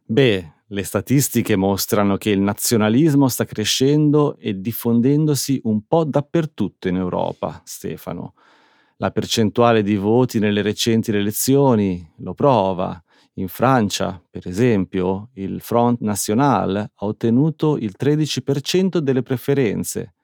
Beh, 0.05 0.53
le 0.69 0.85
statistiche 0.85 1.57
mostrano 1.57 2.17
che 2.17 2.31
il 2.31 2.39
nazionalismo 2.39 3.27
sta 3.27 3.45
crescendo 3.45 4.37
e 4.37 4.61
diffondendosi 4.61 5.63
un 5.65 5.85
po' 5.85 6.05
dappertutto 6.05 6.87
in 6.87 6.95
Europa, 6.95 7.61
Stefano. 7.65 8.35
La 8.99 9.11
percentuale 9.11 9.83
di 9.83 9.97
voti 9.97 10.39
nelle 10.39 10.63
recenti 10.63 11.11
elezioni 11.11 12.09
lo 12.19 12.35
prova. 12.35 13.03
In 13.35 13.49
Francia, 13.49 14.23
per 14.31 14.47
esempio, 14.47 15.31
il 15.35 15.61
Front 15.61 16.03
National 16.03 16.77
ha 16.77 17.05
ottenuto 17.05 17.77
il 17.79 17.97
13% 17.99 18.99
delle 18.99 19.23
preferenze. 19.23 20.15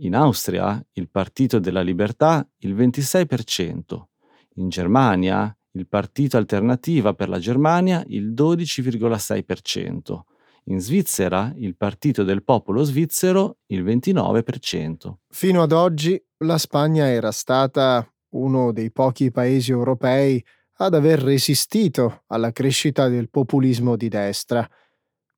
In 0.00 0.14
Austria, 0.14 0.78
il 0.92 1.08
Partito 1.08 1.58
della 1.58 1.80
Libertà 1.80 2.46
il 2.58 2.74
26%. 2.74 4.08
In 4.56 4.68
Germania 4.68 5.54
il 5.72 5.86
Partito 5.86 6.36
Alternativa 6.36 7.14
per 7.14 7.28
la 7.28 7.38
Germania 7.38 8.02
il 8.08 8.32
12,6%. 8.32 10.20
In 10.64 10.80
Svizzera 10.80 11.52
il 11.56 11.76
Partito 11.76 12.24
del 12.24 12.42
Popolo 12.42 12.82
Svizzero 12.82 13.58
il 13.66 13.84
29%. 13.84 15.12
Fino 15.28 15.62
ad 15.62 15.72
oggi 15.72 16.20
la 16.38 16.58
Spagna 16.58 17.06
era 17.06 17.30
stata 17.30 18.06
uno 18.30 18.72
dei 18.72 18.90
pochi 18.90 19.30
paesi 19.30 19.70
europei 19.70 20.42
ad 20.78 20.94
aver 20.94 21.20
resistito 21.20 22.24
alla 22.26 22.52
crescita 22.52 23.08
del 23.08 23.30
populismo 23.30 23.96
di 23.96 24.08
destra. 24.08 24.68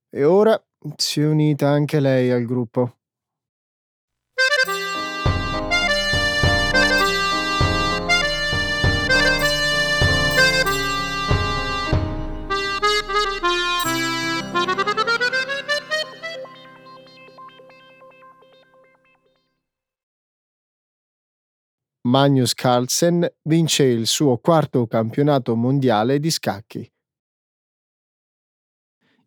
E 0.09 0.25
ora 0.25 0.61
si 0.97 1.21
è 1.21 1.27
unita 1.27 1.69
anche 1.69 2.01
lei 2.01 2.31
al 2.31 2.45
gruppo. 2.45 2.98
Magnus 22.09 22.55
Carlsen 22.55 23.31
vince 23.43 23.85
il 23.85 24.07
suo 24.07 24.39
quarto 24.39 24.87
campionato 24.87 25.55
mondiale 25.55 26.19
di 26.19 26.31
scacchi. 26.31 26.91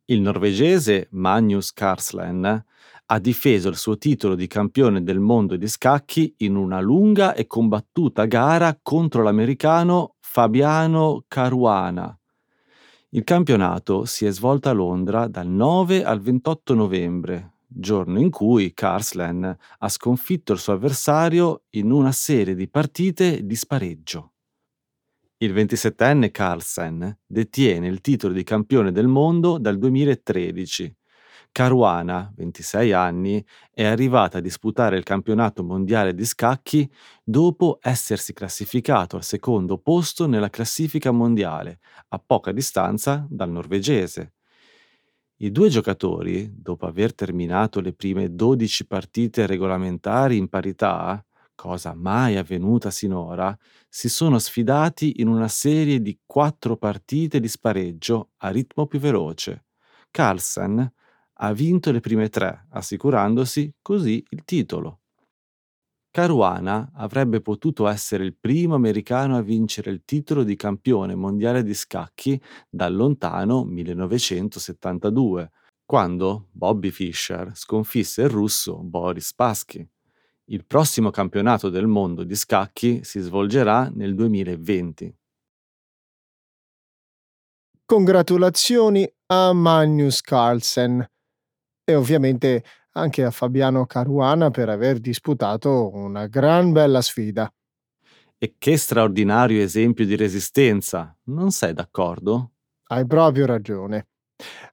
Il 0.06 0.22
norvegese 0.22 1.08
Magnus 1.12 1.74
Carlsen 1.74 2.66
ha 3.06 3.20
difeso 3.20 3.70
il 3.70 3.76
suo 3.76 4.00
titolo 4.00 4.34
di 4.34 4.48
campione 4.48 5.04
del 5.04 5.20
mondo 5.20 5.58
di 5.58 5.68
scacchi 5.68 6.34
in 6.38 6.56
una 6.56 6.80
lunga 6.82 7.36
e 7.36 7.46
combattuta 7.46 8.26
gara 8.26 8.76
contro 8.82 9.22
l'americano 9.22 10.16
Fabiano 10.20 11.24
Caruana. 11.28 12.20
Il 13.10 13.24
campionato 13.24 14.06
si 14.06 14.26
è 14.26 14.32
svolto 14.32 14.70
a 14.70 14.74
Londra 14.74 15.28
dal 15.28 15.48
9 15.48 16.04
al 16.04 16.20
28 16.20 16.74
novembre, 16.74 17.51
giorno 17.74 18.20
in 18.20 18.30
cui 18.30 18.74
Karslen 18.74 19.58
ha 19.80 19.90
sconfitto 19.90 20.54
il 20.54 20.60
suo 20.60 20.74
avversario 20.74 21.64
in 21.72 21.92
una 21.92 22.12
serie 22.12 22.56
di 22.56 22.70
partite 22.70 23.46
di 23.46 23.56
spareggio. 23.56 24.34
Il 25.38 25.54
27enne 25.54 26.30
Carlsen 26.30 27.20
detiene 27.26 27.88
il 27.88 28.02
titolo 28.02 28.34
di 28.34 28.44
campione 28.44 28.92
del 28.92 29.08
mondo 29.08 29.58
dal 29.58 29.80
2013. 29.80 30.96
Caruana, 31.52 32.32
26 32.36 32.94
anni, 32.94 33.44
è 33.72 33.84
arrivata 33.84 34.38
a 34.38 34.42
disputare 34.42 34.98
il 34.98 35.04
campionato 35.04 35.64
mondiale 35.64 36.14
di 36.14 36.26
scacchi 36.26 36.90
dopo 37.24 37.80
essersi 37.82 38.34
classificato 38.34 39.16
al 39.16 39.24
secondo 39.24 39.78
posto 39.78 40.28
nella 40.28 40.50
classifica 40.50 41.12
mondiale, 41.12 41.80
a 42.10 42.20
poca 42.20 42.52
distanza 42.52 43.26
dal 43.30 43.50
norvegese. 43.50 44.34
I 45.44 45.52
due 45.52 45.70
giocatori, 45.70 46.52
dopo 46.62 46.86
aver 46.86 47.16
terminato 47.16 47.82
le 47.82 47.94
prime 47.94 48.36
12 48.36 48.86
partite 48.86 49.48
regolamentari 49.48 50.38
in 50.38 50.48
parità, 50.50 51.26
cosa 51.56 51.96
mai 51.96 52.38
avvenuta 52.38 52.92
sinora, 52.92 53.58
si 53.90 54.08
sono 54.08 54.38
sfidati 54.38 55.20
in 55.20 55.28
una 55.28 55.48
serie 55.48 56.00
di 56.00 56.20
quattro 56.28 56.78
partite 56.78 57.40
di 57.40 57.48
spareggio 57.48 58.34
a 58.38 58.50
ritmo 58.50 58.86
più 58.86 59.00
veloce. 59.00 59.66
Carlsen 60.12 60.94
ha 61.34 61.54
vinto 61.54 61.92
le 61.92 62.02
prime 62.02 62.30
tre, 62.30 62.68
assicurandosi 62.70 63.74
così 63.82 64.24
il 64.30 64.44
titolo. 64.46 65.01
Caruana 66.12 66.92
avrebbe 66.96 67.40
potuto 67.40 67.88
essere 67.88 68.26
il 68.26 68.36
primo 68.38 68.76
americano 68.76 69.38
a 69.38 69.42
vincere 69.42 69.92
il 69.92 70.04
titolo 70.04 70.44
di 70.44 70.58
campione 70.58 71.16
mondiale 71.16 71.64
di 71.64 71.74
scacchi 71.74 72.40
dal 72.70 72.94
lontano 72.94 73.64
1972, 73.64 75.50
quando 75.86 76.50
Bobby 76.52 76.90
Fischer 76.90 77.52
sconfisse 77.56 78.24
il 78.24 78.30
russo 78.30 78.84
Boris 78.84 79.28
Spassky. 79.28 79.88
Il 80.46 80.66
prossimo 80.66 81.12
campionato 81.12 81.70
del 81.70 81.88
mondo 81.88 82.24
di 82.26 82.36
scacchi 82.36 83.06
si 83.06 83.22
svolgerà 83.22 83.90
nel 83.94 84.14
2020. 84.14 85.16
Congratulazioni 87.86 89.10
a 89.28 89.54
Magnus 89.54 90.20
Carlsen 90.20 91.10
e 91.86 91.96
ovviamente 91.96 92.64
anche 92.94 93.24
a 93.24 93.32
Fabiano 93.32 93.86
Caruana 93.86 94.50
per 94.50 94.70
aver 94.70 95.00
disputato 95.00 95.92
una 95.94 96.28
gran 96.28 96.72
bella 96.72 97.02
sfida. 97.02 97.52
E 98.38 98.56
che 98.58 98.78
straordinario 98.78 99.62
esempio 99.62 100.06
di 100.06 100.16
resistenza, 100.16 101.16
non 101.26 101.52
sei 101.52 101.74
d'accordo? 101.74 102.54
Hai 102.86 103.06
proprio 103.06 103.46
ragione. 103.46 104.08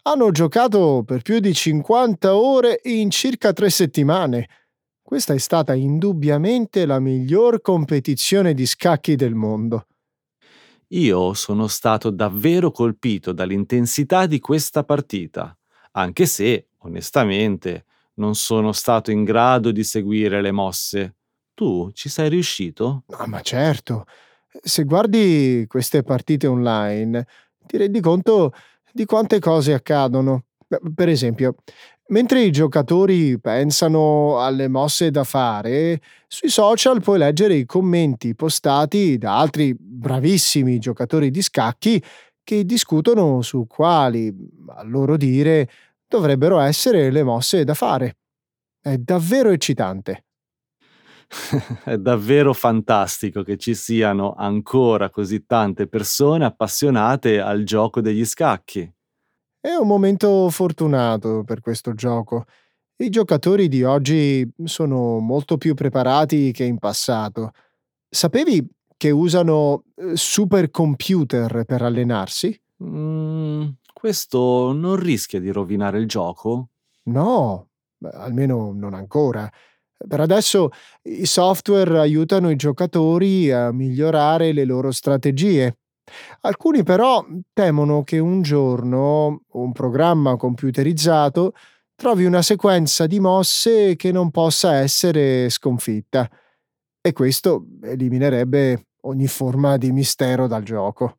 Hanno 0.02 0.30
giocato 0.30 1.02
per 1.04 1.22
più 1.22 1.38
di 1.38 1.52
50 1.52 2.34
ore 2.34 2.80
in 2.84 3.10
circa 3.10 3.52
tre 3.52 3.68
settimane. 3.68 4.48
Questa 5.02 5.34
è 5.34 5.38
stata 5.38 5.74
indubbiamente 5.74 6.86
la 6.86 6.98
miglior 6.98 7.60
competizione 7.60 8.54
di 8.54 8.66
scacchi 8.66 9.14
del 9.16 9.34
mondo. 9.34 9.86
Io 10.92 11.34
sono 11.34 11.66
stato 11.66 12.08
davvero 12.08 12.70
colpito 12.70 13.32
dall'intensità 13.32 14.24
di 14.24 14.40
questa 14.40 14.84
partita, 14.84 15.54
anche 15.92 16.24
se, 16.24 16.68
onestamente, 16.78 17.84
non 18.18 18.34
sono 18.34 18.72
stato 18.72 19.10
in 19.10 19.24
grado 19.24 19.70
di 19.70 19.82
seguire 19.82 20.40
le 20.40 20.52
mosse. 20.52 21.14
Tu 21.54 21.90
ci 21.92 22.08
sei 22.08 22.28
riuscito? 22.28 23.04
No, 23.06 23.24
ma 23.26 23.40
certo. 23.40 24.04
Se 24.62 24.84
guardi 24.84 25.64
queste 25.66 26.02
partite 26.02 26.46
online, 26.46 27.26
ti 27.66 27.76
rendi 27.76 28.00
conto 28.00 28.52
di 28.92 29.04
quante 29.04 29.38
cose 29.40 29.72
accadono. 29.72 30.44
Per 30.94 31.08
esempio, 31.08 31.56
mentre 32.08 32.42
i 32.42 32.50
giocatori 32.50 33.38
pensano 33.40 34.40
alle 34.40 34.68
mosse 34.68 35.10
da 35.10 35.24
fare, 35.24 36.00
sui 36.26 36.48
social 36.48 37.00
puoi 37.00 37.18
leggere 37.18 37.54
i 37.54 37.66
commenti 37.66 38.34
postati 38.34 39.16
da 39.18 39.38
altri 39.38 39.74
bravissimi 39.78 40.78
giocatori 40.78 41.30
di 41.30 41.42
scacchi 41.42 42.02
che 42.44 42.64
discutono 42.64 43.42
su 43.42 43.66
quali, 43.66 44.34
a 44.68 44.82
loro 44.82 45.16
dire, 45.16 45.68
dovrebbero 46.08 46.58
essere 46.58 47.10
le 47.10 47.22
mosse 47.22 47.64
da 47.64 47.74
fare. 47.74 48.16
È 48.80 48.96
davvero 48.96 49.50
eccitante. 49.50 50.24
È 51.84 51.96
davvero 51.98 52.54
fantastico 52.54 53.42
che 53.42 53.58
ci 53.58 53.74
siano 53.74 54.34
ancora 54.34 55.10
così 55.10 55.44
tante 55.44 55.86
persone 55.86 56.44
appassionate 56.44 57.40
al 57.40 57.64
gioco 57.64 58.00
degli 58.00 58.24
scacchi. 58.24 58.90
È 59.60 59.74
un 59.74 59.86
momento 59.86 60.48
fortunato 60.50 61.42
per 61.44 61.60
questo 61.60 61.92
gioco. 61.92 62.44
I 62.96 63.10
giocatori 63.10 63.68
di 63.68 63.84
oggi 63.84 64.48
sono 64.64 65.18
molto 65.18 65.58
più 65.58 65.74
preparati 65.74 66.52
che 66.52 66.64
in 66.64 66.78
passato. 66.78 67.50
Sapevi 68.08 68.66
che 68.96 69.10
usano 69.10 69.84
eh, 69.94 70.16
supercomputer 70.16 71.64
per 71.64 71.82
allenarsi? 71.82 72.60
Mm, 72.82 73.68
questo 73.98 74.72
non 74.72 74.94
rischia 74.94 75.40
di 75.40 75.50
rovinare 75.50 75.98
il 75.98 76.06
gioco? 76.06 76.68
No, 77.06 77.70
almeno 78.12 78.70
non 78.72 78.94
ancora. 78.94 79.50
Per 80.06 80.20
adesso 80.20 80.68
i 81.02 81.26
software 81.26 81.98
aiutano 81.98 82.48
i 82.48 82.54
giocatori 82.54 83.50
a 83.50 83.72
migliorare 83.72 84.52
le 84.52 84.64
loro 84.64 84.92
strategie. 84.92 85.78
Alcuni 86.42 86.84
però 86.84 87.26
temono 87.52 88.04
che 88.04 88.20
un 88.20 88.40
giorno 88.40 89.42
un 89.54 89.72
programma 89.72 90.36
computerizzato 90.36 91.54
trovi 91.96 92.24
una 92.24 92.42
sequenza 92.42 93.08
di 93.08 93.18
mosse 93.18 93.96
che 93.96 94.12
non 94.12 94.30
possa 94.30 94.76
essere 94.76 95.48
sconfitta 95.50 96.30
e 97.00 97.12
questo 97.12 97.66
eliminerebbe 97.82 98.90
ogni 99.06 99.26
forma 99.26 99.76
di 99.76 99.90
mistero 99.90 100.46
dal 100.46 100.62
gioco. 100.62 101.17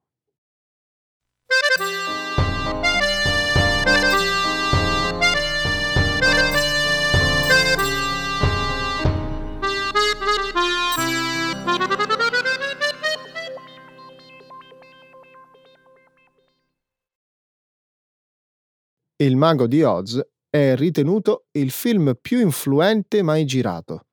Il 19.22 19.36
Mago 19.36 19.68
di 19.68 19.84
Oz 19.84 20.18
è 20.50 20.78
ritenuto 20.78 21.48
il 21.52 21.72
film 21.72 22.18
più 22.22 22.40
influente 22.40 23.22
mai 23.22 23.44
girato. 23.44 24.06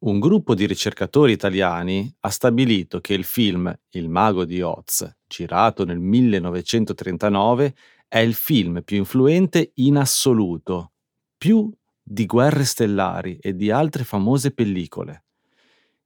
Un 0.00 0.20
gruppo 0.20 0.54
di 0.54 0.66
ricercatori 0.66 1.32
italiani 1.32 2.14
ha 2.20 2.28
stabilito 2.28 3.00
che 3.00 3.14
il 3.14 3.24
film 3.24 3.74
Il 3.88 4.10
Mago 4.10 4.44
di 4.44 4.60
Oz, 4.60 5.10
girato 5.26 5.86
nel 5.86 5.98
1939, 5.98 7.74
è 8.06 8.18
il 8.18 8.34
film 8.34 8.82
più 8.82 8.98
influente 8.98 9.70
in 9.76 9.96
assoluto, 9.96 10.92
più 11.38 11.72
di 12.02 12.26
Guerre 12.26 12.64
Stellari 12.64 13.38
e 13.40 13.56
di 13.56 13.70
altre 13.70 14.04
famose 14.04 14.52
pellicole. 14.52 15.25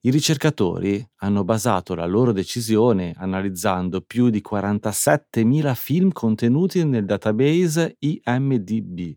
I 0.02 0.10
ricercatori 0.10 1.06
hanno 1.16 1.44
basato 1.44 1.94
la 1.94 2.06
loro 2.06 2.32
decisione 2.32 3.12
analizzando 3.18 4.00
più 4.00 4.30
di 4.30 4.42
47.000 4.42 5.74
film 5.74 6.10
contenuti 6.10 6.82
nel 6.86 7.04
database 7.04 7.96
IMDb 7.98 9.14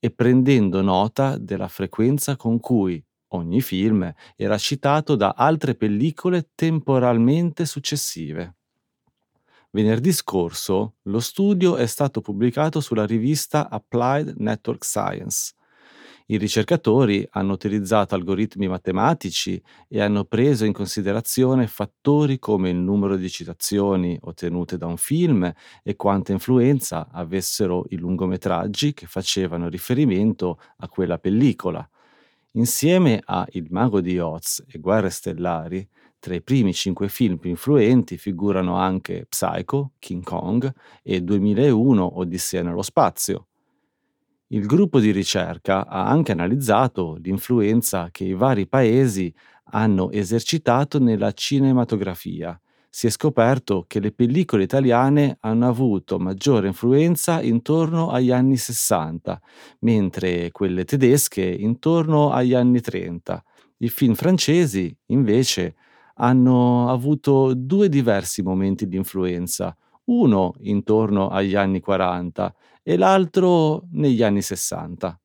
e 0.00 0.10
prendendo 0.10 0.82
nota 0.82 1.38
della 1.38 1.68
frequenza 1.68 2.34
con 2.34 2.58
cui 2.58 3.00
ogni 3.28 3.60
film 3.60 4.12
era 4.34 4.58
citato 4.58 5.14
da 5.14 5.34
altre 5.36 5.76
pellicole 5.76 6.50
temporalmente 6.52 7.64
successive. 7.64 8.56
Venerdì 9.70 10.12
scorso 10.12 10.96
lo 11.02 11.20
studio 11.20 11.76
è 11.76 11.86
stato 11.86 12.22
pubblicato 12.22 12.80
sulla 12.80 13.06
rivista 13.06 13.70
Applied 13.70 14.34
Network 14.38 14.84
Science 14.84 15.52
i 16.30 16.36
ricercatori 16.36 17.26
hanno 17.30 17.54
utilizzato 17.54 18.14
algoritmi 18.14 18.68
matematici 18.68 19.62
e 19.88 20.02
hanno 20.02 20.24
preso 20.24 20.66
in 20.66 20.74
considerazione 20.74 21.66
fattori 21.66 22.38
come 22.38 22.68
il 22.68 22.76
numero 22.76 23.16
di 23.16 23.30
citazioni 23.30 24.18
ottenute 24.20 24.76
da 24.76 24.84
un 24.84 24.98
film 24.98 25.50
e 25.82 25.96
quanta 25.96 26.32
influenza 26.32 27.08
avessero 27.10 27.86
i 27.88 27.96
lungometraggi 27.96 28.92
che 28.92 29.06
facevano 29.06 29.70
riferimento 29.70 30.60
a 30.78 30.88
quella 30.88 31.18
pellicola. 31.18 31.88
Insieme 32.52 33.22
a 33.24 33.46
Il 33.52 33.68
mago 33.70 34.02
di 34.02 34.18
Oz 34.18 34.64
e 34.68 34.78
Guerre 34.78 35.08
stellari, 35.08 35.88
tra 36.18 36.34
i 36.34 36.42
primi 36.42 36.74
cinque 36.74 37.08
film 37.08 37.38
più 37.38 37.48
influenti 37.48 38.18
figurano 38.18 38.76
anche 38.76 39.24
Psycho, 39.26 39.92
King 39.98 40.22
Kong 40.22 40.70
e 41.02 41.22
2001 41.22 42.18
Odissea 42.18 42.62
nello 42.62 42.82
spazio. 42.82 43.47
Il 44.50 44.64
gruppo 44.64 44.98
di 44.98 45.10
ricerca 45.10 45.86
ha 45.86 46.06
anche 46.08 46.32
analizzato 46.32 47.18
l'influenza 47.20 48.08
che 48.10 48.24
i 48.24 48.32
vari 48.32 48.66
paesi 48.66 49.32
hanno 49.72 50.10
esercitato 50.10 50.98
nella 50.98 51.32
cinematografia. 51.32 52.58
Si 52.88 53.06
è 53.06 53.10
scoperto 53.10 53.84
che 53.86 54.00
le 54.00 54.10
pellicole 54.10 54.62
italiane 54.62 55.36
hanno 55.40 55.68
avuto 55.68 56.18
maggiore 56.18 56.68
influenza 56.68 57.42
intorno 57.42 58.08
agli 58.08 58.30
anni 58.30 58.56
60, 58.56 59.38
mentre 59.80 60.50
quelle 60.50 60.84
tedesche 60.84 61.44
intorno 61.44 62.30
agli 62.32 62.54
anni 62.54 62.80
30. 62.80 63.44
I 63.80 63.88
film 63.90 64.14
francesi, 64.14 64.96
invece, 65.08 65.74
hanno 66.14 66.88
avuto 66.90 67.52
due 67.54 67.90
diversi 67.90 68.40
momenti 68.40 68.88
di 68.88 68.96
influenza, 68.96 69.76
uno 70.04 70.54
intorno 70.60 71.28
agli 71.28 71.54
anni 71.54 71.80
40 71.80 72.54
e 72.88 72.96
l'altro 72.96 73.86
negli 73.90 74.22
anni 74.22 74.40
60. 74.40 75.20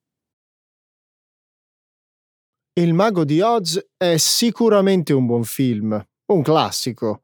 Il 2.73 2.93
mago 2.93 3.23
di 3.23 3.39
Oz 3.39 3.82
è 3.95 4.17
sicuramente 4.17 5.13
un 5.13 5.26
buon 5.26 5.45
film, 5.45 6.06
un 6.26 6.41
classico. 6.41 7.23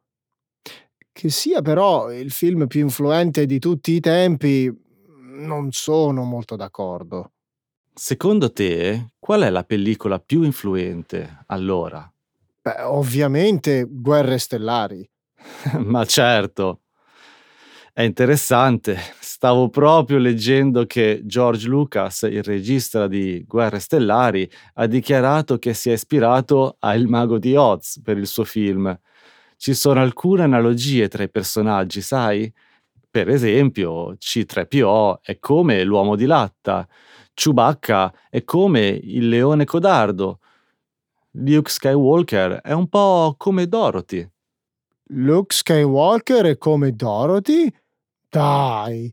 Che 1.11 1.29
sia 1.29 1.61
però 1.61 2.09
il 2.13 2.31
film 2.31 2.67
più 2.67 2.79
influente 2.79 3.45
di 3.45 3.59
tutti 3.59 3.91
i 3.91 3.99
tempi, 3.99 4.73
non 5.39 5.73
sono 5.73 6.23
molto 6.23 6.55
d'accordo. 6.55 7.33
Secondo 7.93 8.53
te, 8.53 9.15
qual 9.19 9.41
è 9.41 9.49
la 9.49 9.65
pellicola 9.65 10.19
più 10.19 10.43
influente 10.43 11.43
allora? 11.47 12.09
Beh, 12.61 12.83
ovviamente 12.83 13.85
Guerre 13.85 14.37
Stellari. 14.37 15.05
Ma 15.79 16.05
certo. 16.05 16.83
È 17.99 18.03
interessante, 18.03 18.97
stavo 19.19 19.67
proprio 19.67 20.19
leggendo 20.19 20.85
che 20.85 21.19
George 21.25 21.67
Lucas, 21.67 22.21
il 22.21 22.43
regista 22.43 23.07
di 23.07 23.43
Guerre 23.45 23.79
Stellari, 23.79 24.49
ha 24.75 24.85
dichiarato 24.85 25.57
che 25.57 25.73
si 25.73 25.89
è 25.89 25.93
ispirato 25.95 26.77
a 26.79 26.95
Il 26.95 27.09
Mago 27.09 27.37
di 27.37 27.57
Oz 27.57 27.99
per 28.01 28.17
il 28.17 28.25
suo 28.25 28.45
film. 28.45 28.97
Ci 29.57 29.73
sono 29.73 29.99
alcune 29.99 30.43
analogie 30.43 31.09
tra 31.09 31.23
i 31.23 31.29
personaggi, 31.29 31.99
sai? 31.99 32.49
Per 33.11 33.27
esempio, 33.27 34.13
C3PO 34.13 35.19
è 35.21 35.37
come 35.39 35.83
l'uomo 35.83 36.15
di 36.15 36.25
latta, 36.25 36.87
Chewbacca 37.33 38.13
è 38.29 38.45
come 38.45 38.87
il 38.87 39.27
leone 39.27 39.65
codardo. 39.65 40.39
Luke 41.31 41.69
Skywalker 41.69 42.61
è 42.61 42.71
un 42.71 42.87
po' 42.87 43.35
come 43.37 43.67
Dorothy. 43.67 44.25
Luke 45.11 45.53
Skywalker 45.53 46.45
è 46.45 46.57
come 46.57 46.95
Dorothy? 46.95 47.69
Dai! 48.33 49.11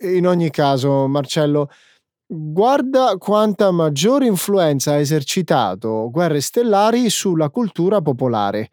In 0.00 0.26
ogni 0.26 0.50
caso, 0.50 1.08
Marcello, 1.08 1.68
guarda 2.26 3.16
quanta 3.18 3.70
maggiore 3.72 4.26
influenza 4.26 4.92
ha 4.92 4.98
esercitato 4.98 6.10
Guerre 6.10 6.40
Stellari 6.40 7.10
sulla 7.10 7.50
cultura 7.50 8.00
popolare. 8.02 8.70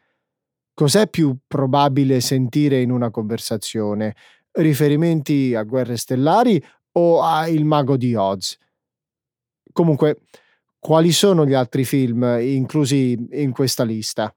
Cos'è 0.73 1.09
più 1.09 1.37
probabile 1.47 2.21
sentire 2.21 2.81
in 2.81 2.91
una 2.91 3.11
conversazione? 3.11 4.15
Riferimenti 4.51 5.55
a 5.55 5.63
Guerre 5.63 5.97
Stellari 5.97 6.63
o 6.93 7.21
a 7.23 7.47
Il 7.47 7.65
Mago 7.65 7.97
di 7.97 8.15
Oz? 8.15 8.57
Comunque, 9.71 10.17
quali 10.79 11.11
sono 11.11 11.45
gli 11.45 11.53
altri 11.53 11.85
film 11.85 12.23
inclusi 12.41 13.17
in 13.31 13.51
questa 13.51 13.83
lista? 13.83 14.33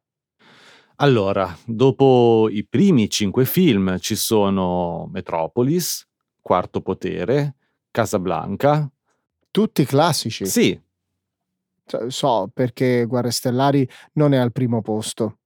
Allora, 1.02 1.52
dopo 1.64 2.46
i 2.48 2.64
primi 2.64 3.10
cinque 3.10 3.44
film 3.44 3.98
ci 3.98 4.14
sono 4.14 5.08
Metropolis, 5.12 6.06
Quarto 6.40 6.80
Potere, 6.80 7.56
Casablanca. 7.90 8.88
Tutti 9.50 9.84
classici. 9.84 10.46
Sì. 10.46 10.80
Cioè, 11.84 12.08
so 12.08 12.48
perché 12.54 13.04
Guerre 13.06 13.32
Stellari 13.32 13.86
non 14.12 14.32
è 14.32 14.36
al 14.36 14.52
primo 14.52 14.80
posto. 14.80 15.38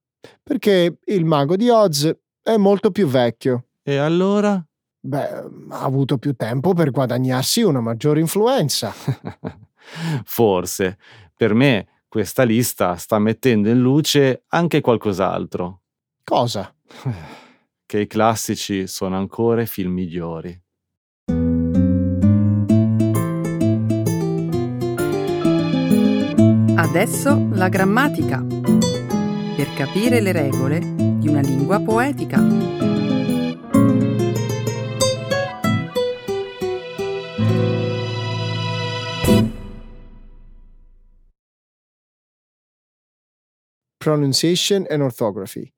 Perché 0.43 0.99
il 1.03 1.25
mago 1.25 1.55
di 1.55 1.69
Oz 1.69 2.15
è 2.43 2.55
molto 2.57 2.91
più 2.91 3.07
vecchio. 3.07 3.69
E 3.81 3.97
allora? 3.97 4.63
Beh, 4.99 5.27
ha 5.69 5.81
avuto 5.81 6.19
più 6.19 6.35
tempo 6.35 6.75
per 6.75 6.91
guadagnarsi 6.91 7.63
una 7.63 7.81
maggiore 7.81 8.19
influenza. 8.19 8.93
Forse. 10.23 10.99
Per 11.35 11.55
me 11.55 11.87
questa 12.17 12.41
lista 12.41 12.95
sta 12.95 13.19
mettendo 13.19 13.69
in 13.69 13.79
luce 13.79 14.45
anche 14.47 14.81
qualcos'altro. 14.81 15.81
Cosa? 16.23 16.73
Che 17.87 17.99
i 18.01 18.07
classici 18.07 18.85
sono 18.85 19.15
ancora 19.15 19.61
i 19.61 19.65
film 19.67 19.93
migliori. 19.93 20.59
Adesso 26.75 27.47
la 27.51 27.69
grammatica. 27.69 28.43
Per 28.43 29.73
capire 29.75 30.19
le 30.19 30.31
regole 30.33 30.79
di 30.79 31.29
una 31.29 31.39
lingua 31.39 31.79
poetica. 31.79 32.76
Pronunciation 44.07 44.85
and 44.89 45.01
orthography. 45.01 45.73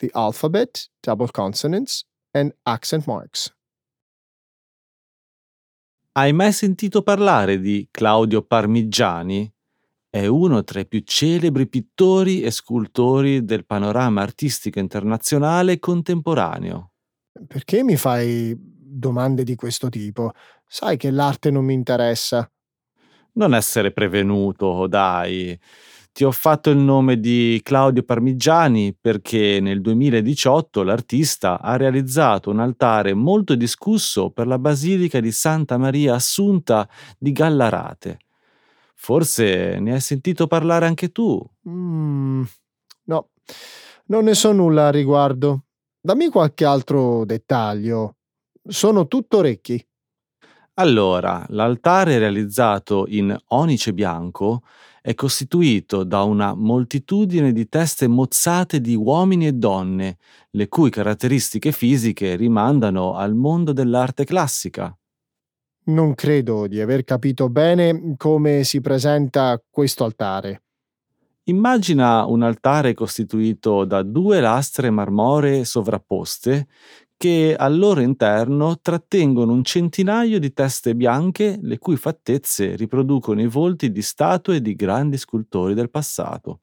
The 0.00 0.10
alphabet, 0.12 0.88
double 1.00 1.28
consonants, 1.28 2.04
and 2.32 2.52
accent 2.64 3.06
marks. 3.06 3.54
Hai 6.10 6.32
mai 6.32 6.50
sentito 6.50 7.02
parlare 7.02 7.60
di 7.60 7.86
Claudio 7.92 8.42
Parmigiani? 8.42 9.48
È 10.10 10.26
uno 10.26 10.64
tra 10.64 10.80
i 10.80 10.88
più 10.88 11.02
celebri 11.04 11.68
pittori 11.68 12.42
e 12.42 12.50
scultori 12.50 13.44
del 13.44 13.64
panorama 13.64 14.22
artistico 14.22 14.80
internazionale 14.80 15.78
contemporaneo. 15.78 16.94
Perché 17.46 17.84
mi 17.84 17.94
fai 17.96 18.56
domande 18.58 19.44
di 19.44 19.54
questo 19.54 19.88
tipo? 19.88 20.32
Sai 20.66 20.96
che 20.96 21.12
l'arte 21.12 21.52
non 21.52 21.64
mi 21.64 21.74
interessa. 21.74 22.50
Non 23.34 23.54
essere 23.54 23.92
prevenuto, 23.92 24.88
dai. 24.88 25.56
Ti 26.12 26.24
ho 26.24 26.32
fatto 26.32 26.70
il 26.70 26.78
nome 26.78 27.20
di 27.20 27.60
Claudio 27.62 28.02
Parmigiani 28.02 28.96
perché 29.00 29.60
nel 29.60 29.80
2018 29.80 30.82
l'artista 30.82 31.60
ha 31.60 31.76
realizzato 31.76 32.50
un 32.50 32.58
altare 32.58 33.14
molto 33.14 33.54
discusso 33.54 34.30
per 34.30 34.46
la 34.48 34.58
Basilica 34.58 35.20
di 35.20 35.30
Santa 35.30 35.76
Maria 35.78 36.14
Assunta 36.14 36.88
di 37.16 37.30
Gallarate. 37.30 38.18
Forse 38.96 39.78
ne 39.78 39.92
hai 39.92 40.00
sentito 40.00 40.48
parlare 40.48 40.86
anche 40.86 41.12
tu. 41.12 41.40
Mm, 41.68 42.42
no, 43.04 43.28
non 44.06 44.24
ne 44.24 44.34
so 44.34 44.50
nulla 44.52 44.88
a 44.88 44.90
riguardo. 44.90 45.66
Dammi 46.00 46.30
qualche 46.30 46.64
altro 46.64 47.24
dettaglio. 47.24 48.16
Sono 48.66 49.06
tutto 49.06 49.38
orecchi. 49.38 49.84
Allora, 50.74 51.44
l'altare 51.48 52.18
realizzato 52.18 53.04
in 53.08 53.36
onice 53.48 53.92
bianco 53.92 54.62
è 55.00 55.14
costituito 55.14 56.04
da 56.04 56.22
una 56.22 56.54
moltitudine 56.54 57.52
di 57.52 57.68
teste 57.68 58.06
mozzate 58.06 58.80
di 58.80 58.94
uomini 58.94 59.46
e 59.46 59.52
donne, 59.52 60.18
le 60.50 60.68
cui 60.68 60.90
caratteristiche 60.90 61.72
fisiche 61.72 62.36
rimandano 62.36 63.14
al 63.14 63.34
mondo 63.34 63.72
dell'arte 63.72 64.24
classica. 64.24 64.96
Non 65.84 66.14
credo 66.14 66.66
di 66.66 66.80
aver 66.80 67.04
capito 67.04 67.48
bene 67.48 68.14
come 68.16 68.64
si 68.64 68.80
presenta 68.80 69.62
questo 69.70 70.04
altare. 70.04 70.62
Immagina 71.44 72.26
un 72.26 72.42
altare 72.42 72.92
costituito 72.92 73.86
da 73.86 74.02
due 74.02 74.40
lastre 74.40 74.90
marmoree 74.90 75.64
sovrapposte 75.64 76.66
che 77.18 77.56
al 77.58 77.76
loro 77.76 78.00
interno 78.00 78.78
trattengono 78.80 79.52
un 79.52 79.64
centinaio 79.64 80.38
di 80.38 80.52
teste 80.52 80.94
bianche 80.94 81.58
le 81.60 81.78
cui 81.78 81.96
fattezze 81.96 82.76
riproducono 82.76 83.40
i 83.42 83.48
volti 83.48 83.90
di 83.90 84.02
statue 84.02 84.62
di 84.62 84.76
grandi 84.76 85.18
scultori 85.18 85.74
del 85.74 85.90
passato. 85.90 86.60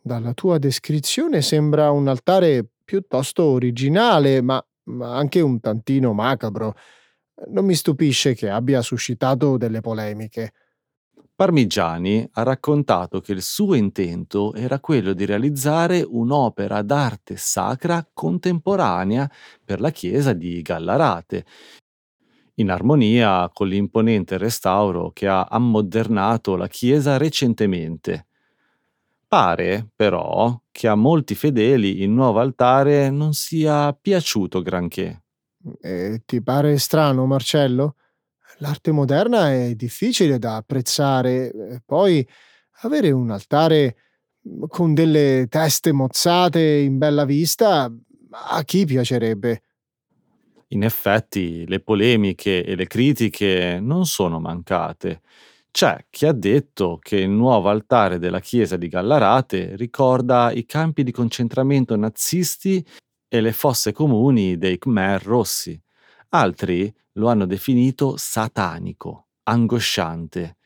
Dalla 0.00 0.34
tua 0.34 0.58
descrizione 0.58 1.42
sembra 1.42 1.90
un 1.90 2.06
altare 2.06 2.64
piuttosto 2.84 3.42
originale, 3.44 4.40
ma, 4.40 4.64
ma 4.84 5.16
anche 5.16 5.40
un 5.40 5.58
tantino 5.58 6.12
macabro. 6.12 6.74
Non 7.48 7.64
mi 7.64 7.74
stupisce 7.74 8.34
che 8.34 8.48
abbia 8.48 8.82
suscitato 8.82 9.56
delle 9.56 9.80
polemiche. 9.80 10.52
Parmigiani 11.42 12.28
ha 12.34 12.44
raccontato 12.44 13.18
che 13.18 13.32
il 13.32 13.42
suo 13.42 13.74
intento 13.74 14.54
era 14.54 14.78
quello 14.78 15.12
di 15.12 15.24
realizzare 15.24 16.06
un'opera 16.08 16.82
d'arte 16.82 17.36
sacra 17.36 18.08
contemporanea 18.14 19.28
per 19.64 19.80
la 19.80 19.90
chiesa 19.90 20.34
di 20.34 20.62
Gallarate, 20.62 21.44
in 22.54 22.70
armonia 22.70 23.50
con 23.52 23.66
l'imponente 23.66 24.38
restauro 24.38 25.10
che 25.10 25.26
ha 25.26 25.42
ammodernato 25.50 26.54
la 26.54 26.68
chiesa 26.68 27.16
recentemente. 27.16 28.26
Pare, 29.26 29.90
però, 29.96 30.56
che 30.70 30.86
a 30.86 30.94
molti 30.94 31.34
fedeli 31.34 32.02
il 32.02 32.10
nuovo 32.10 32.38
altare 32.38 33.10
non 33.10 33.32
sia 33.32 33.92
piaciuto 33.92 34.62
granché. 34.62 35.24
E 35.80 36.22
ti 36.24 36.40
pare 36.40 36.78
strano, 36.78 37.26
Marcello? 37.26 37.96
L'arte 38.62 38.92
moderna 38.92 39.52
è 39.52 39.74
difficile 39.74 40.38
da 40.38 40.54
apprezzare, 40.54 41.82
poi 41.84 42.26
avere 42.82 43.10
un 43.10 43.30
altare 43.30 43.96
mhmm, 44.40 44.66
con 44.68 44.94
delle 44.94 45.46
teste 45.48 45.90
mozzate 45.90 46.60
in 46.60 46.96
bella 46.96 47.24
vista 47.24 47.92
a 48.30 48.62
chi 48.62 48.84
piacerebbe? 48.84 49.62
In 50.68 50.84
effetti, 50.84 51.66
le 51.66 51.80
polemiche 51.80 52.64
e 52.64 52.76
le 52.76 52.86
critiche 52.86 53.80
non 53.80 54.06
sono 54.06 54.38
mancate. 54.38 55.22
C'è 55.72 56.06
chi 56.08 56.26
ha 56.26 56.32
detto 56.32 56.98
che 57.02 57.16
il 57.16 57.30
nuovo 57.30 57.68
altare 57.68 58.20
della 58.20 58.40
chiesa 58.40 58.76
di 58.76 58.86
Gallarate 58.86 59.74
ricorda 59.74 60.52
i 60.52 60.64
campi 60.66 61.02
di 61.02 61.10
concentramento 61.10 61.96
nazisti 61.96 62.84
e 63.28 63.40
le 63.40 63.52
fosse 63.52 63.92
comuni 63.92 64.56
dei 64.56 64.78
Khmer 64.78 65.20
rossi. 65.20 65.81
Altri 66.34 66.90
lo 67.16 67.28
hanno 67.28 67.44
definito 67.44 68.16
satanico, 68.16 69.26
angosciante 69.42 70.56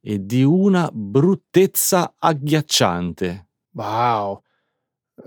e 0.00 0.24
di 0.24 0.44
una 0.44 0.88
bruttezza 0.92 2.14
agghiacciante. 2.16 3.48
Wow! 3.72 4.40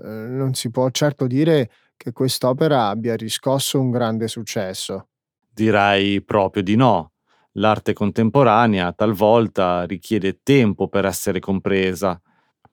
Eh, 0.02 0.08
non 0.08 0.54
si 0.54 0.70
può 0.70 0.88
certo 0.90 1.26
dire 1.26 1.70
che 1.98 2.12
quest'opera 2.12 2.88
abbia 2.88 3.14
riscosso 3.14 3.78
un 3.78 3.90
grande 3.90 4.26
successo. 4.26 5.08
Direi 5.52 6.22
proprio 6.22 6.62
di 6.62 6.76
no. 6.76 7.12
L'arte 7.54 7.92
contemporanea 7.92 8.92
talvolta 8.92 9.84
richiede 9.84 10.40
tempo 10.42 10.88
per 10.88 11.04
essere 11.04 11.40
compresa. 11.40 12.18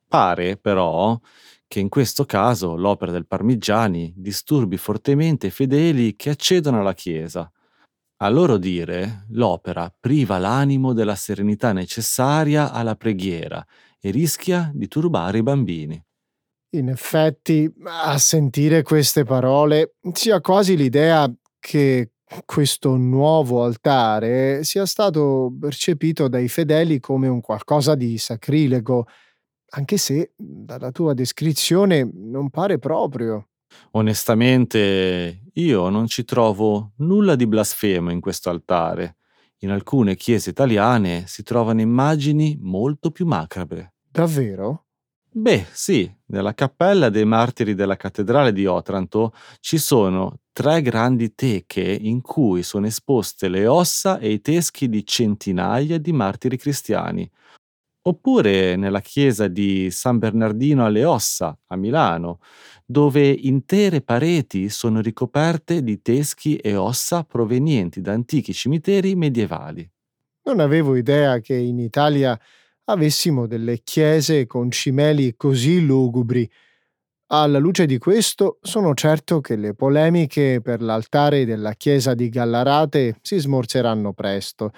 Pare, 0.08 0.56
però, 0.56 1.20
che 1.68 1.80
in 1.80 1.90
questo 1.90 2.26
caso 2.26 2.76
l'opera 2.76 3.12
del 3.12 3.28
Parmigiani 3.28 4.14
disturbi 4.16 4.78
fortemente 4.78 5.48
i 5.48 5.52
fedeli 5.52 6.16
che 6.16 6.30
accedono 6.30 6.80
alla 6.80 6.94
Chiesa. 6.94 7.52
A 8.20 8.30
loro 8.30 8.58
dire, 8.58 9.26
l'opera 9.30 9.94
priva 10.00 10.40
l'animo 10.40 10.94
della 10.94 11.16
serenità 11.16 11.74
necessaria 11.74 12.72
alla 12.72 12.96
preghiera 12.96 13.64
e 14.00 14.10
rischia 14.10 14.72
di 14.74 14.88
turbare 14.88 15.40
i 15.40 15.44
bambini. 15.44 16.02
In 16.76 16.90
effetti, 16.90 17.72
a 17.84 18.18
sentire 18.18 18.82
queste 18.84 19.24
parole, 19.24 19.96
si 20.14 20.32
ha 20.32 20.42
quasi 20.42 20.76
l'idea 20.76 21.32
che 21.60 22.12
questo 22.46 22.98
nuovo 22.98 23.64
altare 23.64 24.64
sia 24.64 24.86
stato 24.86 25.54
percepito 25.60 26.28
dai 26.28 26.50
fedeli 26.50 27.00
come 27.00 27.28
un 27.28 27.40
qualcosa 27.40 27.96
di 27.96 28.18
sacrilego, 28.18 29.08
anche 29.70 29.98
se 29.98 30.32
dalla 30.36 30.92
tua 30.92 31.14
descrizione 31.14 32.10
non 32.14 32.50
pare 32.50 32.80
proprio. 32.80 33.50
Onestamente, 33.92 35.44
io 35.54 35.90
non 35.90 36.08
ci 36.08 36.24
trovo 36.24 36.94
nulla 36.98 37.36
di 37.36 37.48
blasfemo 37.48 38.12
in 38.12 38.20
questo 38.20 38.50
altare. 38.50 39.18
In 39.60 39.72
alcune 39.72 40.16
chiese 40.16 40.52
italiane 40.52 41.26
si 41.28 41.44
trovano 41.44 41.82
immagini 41.82 42.58
molto 42.62 43.12
più 43.12 43.26
macabre. 43.26 43.94
Davvero? 44.10 44.86
Beh, 45.30 45.66
sì, 45.72 46.12
nella 46.28 46.54
cappella 46.54 47.10
dei 47.10 47.26
martiri 47.26 47.76
della 47.76 47.96
cattedrale 47.96 48.52
di 48.54 48.66
Otranto 48.66 49.34
ci 49.60 49.78
sono 49.78 50.40
tre 50.52 50.82
grandi 50.82 51.36
teche 51.36 51.82
in 51.82 52.22
cui 52.22 52.64
sono 52.64 52.88
esposte 52.88 53.48
le 53.48 53.68
ossa 53.68 54.18
e 54.18 54.32
i 54.32 54.42
teschi 54.42 54.90
di 54.90 55.06
centinaia 55.06 56.00
di 56.00 56.12
martiri 56.12 56.58
cristiani. 56.58 57.30
Oppure 58.08 58.78
nella 58.78 59.02
chiesa 59.02 59.50
di 59.50 59.92
San 59.92 60.18
Bernardino 60.18 60.86
alle 60.86 61.04
Ossa, 61.04 61.58
a 61.68 61.76
Milano, 61.76 62.40
dove 62.86 63.28
intere 63.28 64.00
pareti 64.00 64.70
sono 64.70 65.02
ricoperte 65.02 65.84
di 65.84 66.02
teschi 66.02 66.56
e 66.56 66.78
ossa 66.78 67.24
provenienti 67.24 68.00
da 68.00 68.14
antichi 68.14 68.54
cimiteri 68.54 69.14
medievali. 69.16 69.86
Non 70.44 70.62
avevo 70.62 70.96
idea 70.96 71.40
che 71.40 71.56
in 71.56 71.80
Italia 71.80 72.40
avessimo 72.86 73.46
delle 73.46 73.80
chiese 73.84 74.48
con 74.48 74.72
cimeli 74.72 75.36
così 75.36 75.86
lugubri. 75.86 76.50
Alla 77.32 77.58
luce 77.58 77.86
di 77.86 77.98
questo, 77.98 78.60
sono 78.62 78.94
certo 78.94 79.42
che 79.42 79.58
le 79.58 79.74
polemiche 79.74 80.62
per 80.62 80.82
l'altare 80.82 81.44
della 81.44 81.74
chiesa 81.74 82.14
di 82.14 82.30
Gallarate 82.30 83.18
si 83.22 83.38
smorzeranno 83.38 84.14
presto 84.14 84.72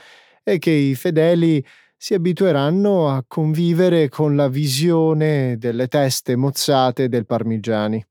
e 0.44 0.58
che 0.58 0.72
i 0.72 0.96
fedeli 0.96 1.64
si 2.02 2.14
abitueranno 2.14 3.10
a 3.10 3.26
convivere 3.28 4.08
con 4.08 4.38
la 4.38 4.48
visione 4.48 5.58
delle 5.58 5.90
teste 5.90 6.38
mozzate 6.38 7.10
del 7.10 7.26
Parmigiani. 7.26 8.02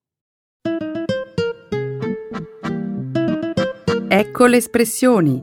Ecco 4.09 4.45
le 4.45 4.57
espressioni, 4.59 5.43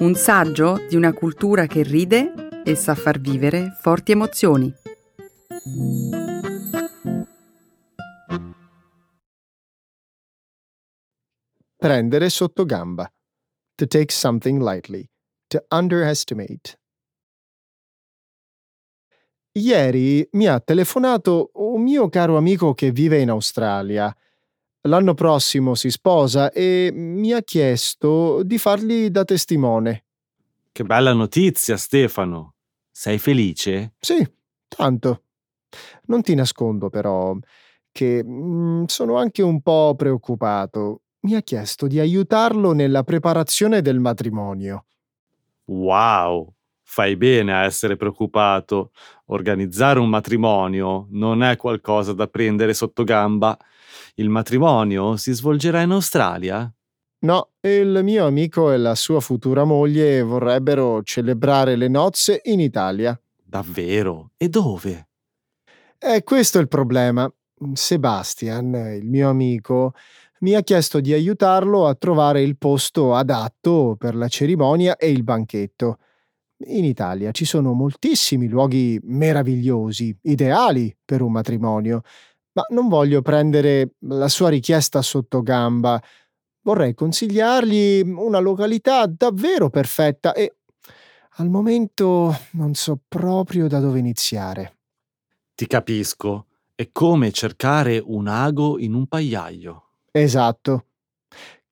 un 0.00 0.14
saggio 0.14 0.78
di 0.86 0.94
una 0.94 1.14
cultura 1.14 1.66
che 1.66 1.82
ride 1.82 2.60
e 2.62 2.74
sa 2.74 2.94
far 2.94 3.18
vivere 3.18 3.74
forti 3.80 4.12
emozioni. 4.12 4.70
Prendere 11.76 12.28
sotto 12.28 12.66
gamba. 12.66 13.10
To 13.74 13.86
take 13.86 14.12
something 14.12 14.60
lightly. 14.60 15.08
To 15.48 15.64
underestimate. 15.70 16.78
Ieri 19.56 20.26
mi 20.32 20.46
ha 20.46 20.60
telefonato 20.60 21.50
un 21.54 21.82
mio 21.82 22.10
caro 22.10 22.36
amico 22.36 22.74
che 22.74 22.90
vive 22.90 23.20
in 23.20 23.30
Australia. 23.30 24.14
L'anno 24.82 25.14
prossimo 25.14 25.74
si 25.74 25.90
sposa 25.90 26.52
e 26.52 26.90
mi 26.92 27.32
ha 27.32 27.40
chiesto 27.40 28.42
di 28.42 28.58
fargli 28.58 29.08
da 29.08 29.24
testimone. 29.24 30.04
Che 30.70 30.84
bella 30.84 31.14
notizia, 31.14 31.78
Stefano! 31.78 32.56
Sei 32.90 33.18
felice? 33.18 33.94
Sì, 33.98 34.22
tanto. 34.68 35.22
Non 36.04 36.20
ti 36.20 36.34
nascondo 36.34 36.90
però 36.90 37.34
che 37.92 38.22
mm, 38.22 38.84
sono 38.84 39.16
anche 39.16 39.40
un 39.40 39.62
po' 39.62 39.94
preoccupato. 39.96 41.00
Mi 41.20 41.34
ha 41.34 41.40
chiesto 41.40 41.86
di 41.86 41.98
aiutarlo 41.98 42.72
nella 42.72 43.04
preparazione 43.04 43.80
del 43.80 44.00
matrimonio. 44.00 44.84
Wow! 45.64 46.55
Fai 46.88 47.16
bene 47.16 47.52
a 47.52 47.64
essere 47.64 47.96
preoccupato. 47.96 48.92
Organizzare 49.26 49.98
un 49.98 50.08
matrimonio 50.08 51.08
non 51.10 51.42
è 51.42 51.56
qualcosa 51.56 52.12
da 52.12 52.28
prendere 52.28 52.74
sotto 52.74 53.02
gamba. 53.02 53.58
Il 54.14 54.30
matrimonio 54.30 55.16
si 55.16 55.32
svolgerà 55.32 55.82
in 55.82 55.90
Australia? 55.90 56.72
No, 57.18 57.50
il 57.62 58.00
mio 58.04 58.24
amico 58.24 58.70
e 58.70 58.76
la 58.76 58.94
sua 58.94 59.18
futura 59.18 59.64
moglie 59.64 60.22
vorrebbero 60.22 61.02
celebrare 61.02 61.74
le 61.74 61.88
nozze 61.88 62.40
in 62.44 62.60
Italia. 62.60 63.20
Davvero? 63.44 64.30
E 64.36 64.48
dove? 64.48 65.08
E 65.98 66.22
questo 66.22 66.58
è 66.58 66.60
il 66.60 66.68
problema. 66.68 67.30
Sebastian, 67.72 68.74
il 68.96 69.06
mio 69.06 69.28
amico, 69.28 69.92
mi 70.40 70.54
ha 70.54 70.62
chiesto 70.62 71.00
di 71.00 71.12
aiutarlo 71.12 71.86
a 71.88 71.94
trovare 71.96 72.42
il 72.42 72.56
posto 72.56 73.14
adatto 73.14 73.96
per 73.98 74.14
la 74.14 74.28
cerimonia 74.28 74.96
e 74.96 75.10
il 75.10 75.24
banchetto. 75.24 75.98
In 76.64 76.84
Italia 76.84 77.32
ci 77.32 77.44
sono 77.44 77.72
moltissimi 77.72 78.48
luoghi 78.48 78.98
meravigliosi, 79.02 80.16
ideali 80.22 80.96
per 81.04 81.20
un 81.20 81.32
matrimonio, 81.32 82.02
ma 82.52 82.64
non 82.70 82.88
voglio 82.88 83.20
prendere 83.20 83.96
la 84.00 84.28
sua 84.28 84.48
richiesta 84.48 85.02
sotto 85.02 85.42
gamba 85.42 86.02
vorrei 86.66 86.94
consigliargli 86.94 88.02
una 88.04 88.40
località 88.40 89.06
davvero 89.06 89.70
perfetta 89.70 90.32
e 90.32 90.56
al 91.38 91.48
momento 91.48 92.36
non 92.52 92.74
so 92.74 92.98
proprio 93.06 93.68
da 93.68 93.78
dove 93.78 94.00
iniziare. 94.00 94.78
Ti 95.54 95.66
capisco. 95.66 96.46
È 96.74 96.90
come 96.92 97.30
cercare 97.30 98.02
un 98.04 98.26
ago 98.26 98.78
in 98.78 98.92
un 98.92 99.06
pagliaio. 99.06 99.84
Esatto. 100.10 100.86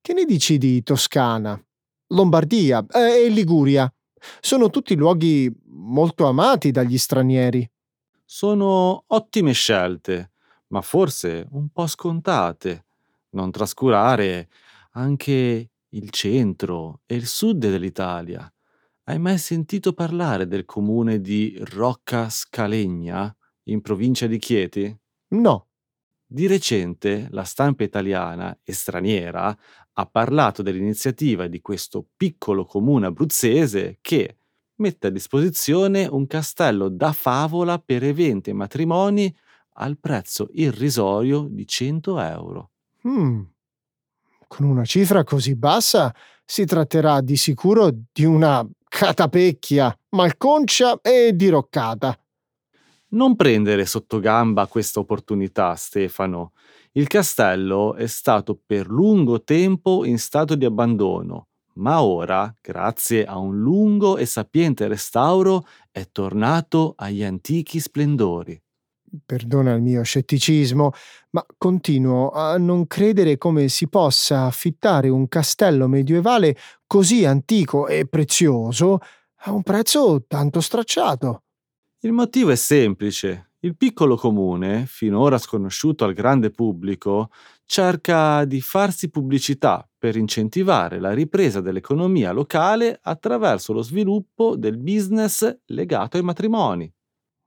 Che 0.01 0.13
ne 0.13 0.25
dici 0.25 0.57
di 0.57 0.81
Toscana, 0.81 1.61
Lombardia 2.07 2.83
eh, 2.91 3.25
e 3.25 3.29
Liguria? 3.29 3.91
Sono 4.39 4.69
tutti 4.69 4.95
luoghi 4.95 5.51
molto 5.65 6.27
amati 6.27 6.71
dagli 6.71 6.97
stranieri. 6.97 7.69
Sono 8.23 9.03
ottime 9.07 9.53
scelte, 9.53 10.31
ma 10.67 10.81
forse 10.81 11.47
un 11.51 11.69
po' 11.69 11.87
scontate. 11.87 12.85
Non 13.31 13.51
trascurare 13.51 14.49
anche 14.91 15.69
il 15.89 16.09
centro 16.09 17.01
e 17.05 17.15
il 17.15 17.27
sud 17.27 17.59
dell'Italia. 17.59 18.51
Hai 19.03 19.19
mai 19.19 19.37
sentito 19.37 19.93
parlare 19.93 20.47
del 20.47 20.65
comune 20.65 21.21
di 21.21 21.55
Rocca 21.59 22.29
Scalegna, 22.29 23.35
in 23.65 23.81
provincia 23.81 24.25
di 24.25 24.39
Chieti? 24.39 24.97
No. 25.29 25.67
Di 26.25 26.47
recente 26.47 27.27
la 27.29 27.43
stampa 27.43 27.83
italiana 27.83 28.57
e 28.63 28.73
straniera 28.73 29.55
ha 29.97 30.05
parlato 30.05 30.61
dell'iniziativa 30.61 31.47
di 31.47 31.61
questo 31.61 32.05
piccolo 32.15 32.65
comune 32.65 33.07
abruzzese 33.07 33.99
che 34.01 34.37
mette 34.75 35.07
a 35.07 35.09
disposizione 35.09 36.05
un 36.05 36.27
castello 36.27 36.89
da 36.89 37.13
favola 37.13 37.79
per 37.79 38.03
eventi 38.03 38.49
e 38.49 38.53
matrimoni 38.53 39.33
al 39.77 39.97
prezzo 39.97 40.49
irrisorio 40.51 41.47
di 41.49 41.65
100 41.65 42.19
euro. 42.19 42.71
Mm, 43.07 43.41
con 44.47 44.65
una 44.65 44.85
cifra 44.85 45.23
così 45.23 45.55
bassa 45.55 46.13
si 46.43 46.65
tratterà 46.65 47.21
di 47.21 47.37
sicuro 47.37 47.89
di 48.11 48.25
una 48.25 48.65
catapecchia, 48.87 49.97
malconcia 50.09 50.99
e 51.01 51.31
diroccata. 51.33 52.17
Non 53.07 53.35
prendere 53.35 53.85
sotto 53.85 54.19
gamba 54.19 54.67
questa 54.67 54.99
opportunità, 54.99 55.75
Stefano. 55.75 56.51
Il 56.97 57.07
castello 57.07 57.95
è 57.95 58.07
stato 58.07 58.57
per 58.65 58.87
lungo 58.87 59.43
tempo 59.43 60.05
in 60.05 60.17
stato 60.17 60.55
di 60.55 60.63
abbandono, 60.63 61.47
ma 61.73 62.01
ora, 62.01 62.53
grazie 62.61 63.25
a 63.25 63.37
un 63.37 63.59
lungo 63.59 64.15
e 64.17 64.25
sapiente 64.25 64.87
restauro, 64.87 65.65
è 65.91 66.07
tornato 66.09 66.93
agli 66.95 67.23
antichi 67.23 67.79
splendori 67.79 68.61
perdona 69.23 69.73
il 69.73 69.81
mio 69.81 70.03
scetticismo, 70.03 70.91
ma 71.31 71.45
continuo 71.57 72.31
a 72.31 72.57
non 72.57 72.87
credere 72.87 73.37
come 73.37 73.69
si 73.69 73.87
possa 73.87 74.45
affittare 74.45 75.09
un 75.09 75.27
castello 75.27 75.87
medievale 75.87 76.57
così 76.85 77.25
antico 77.25 77.87
e 77.87 78.07
prezioso 78.07 78.99
a 79.43 79.51
un 79.51 79.63
prezzo 79.63 80.25
tanto 80.27 80.59
stracciato. 80.59 81.43
Il 81.99 82.11
motivo 82.11 82.51
è 82.51 82.55
semplice. 82.55 83.44
Il 83.65 83.75
piccolo 83.75 84.15
comune, 84.15 84.85
finora 84.85 85.39
sconosciuto 85.39 86.05
al 86.05 86.13
grande 86.13 86.51
pubblico, 86.51 87.31
cerca 87.65 88.45
di 88.45 88.61
farsi 88.61 89.09
pubblicità 89.09 89.89
per 89.97 90.17
incentivare 90.17 90.99
la 90.99 91.13
ripresa 91.13 91.61
dell'economia 91.61 92.31
locale 92.31 92.99
attraverso 93.01 93.73
lo 93.73 93.81
sviluppo 93.81 94.55
del 94.55 94.77
business 94.77 95.51
legato 95.65 96.17
ai 96.17 96.21
matrimoni. 96.21 96.93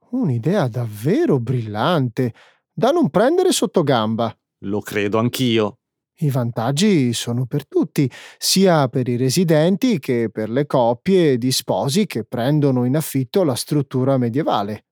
Un'idea 0.09 0.67
davvero 0.67 1.39
brillante, 1.39 2.33
da 2.69 2.91
non 2.91 3.09
prendere 3.09 3.53
sotto 3.53 3.81
gamba. 3.83 4.37
Lo 4.65 4.81
credo 4.81 5.19
anch'io. 5.19 5.77
I 6.17 6.29
vantaggi 6.29 7.13
sono 7.13 7.45
per 7.45 7.65
tutti, 7.65 8.11
sia 8.37 8.89
per 8.89 9.07
i 9.07 9.15
residenti 9.15 9.99
che 9.99 10.29
per 10.29 10.49
le 10.49 10.65
coppie 10.65 11.37
di 11.37 11.53
sposi 11.53 12.05
che 12.07 12.25
prendono 12.25 12.83
in 12.83 12.97
affitto 12.97 13.45
la 13.45 13.55
struttura 13.55 14.17
medievale. 14.17 14.83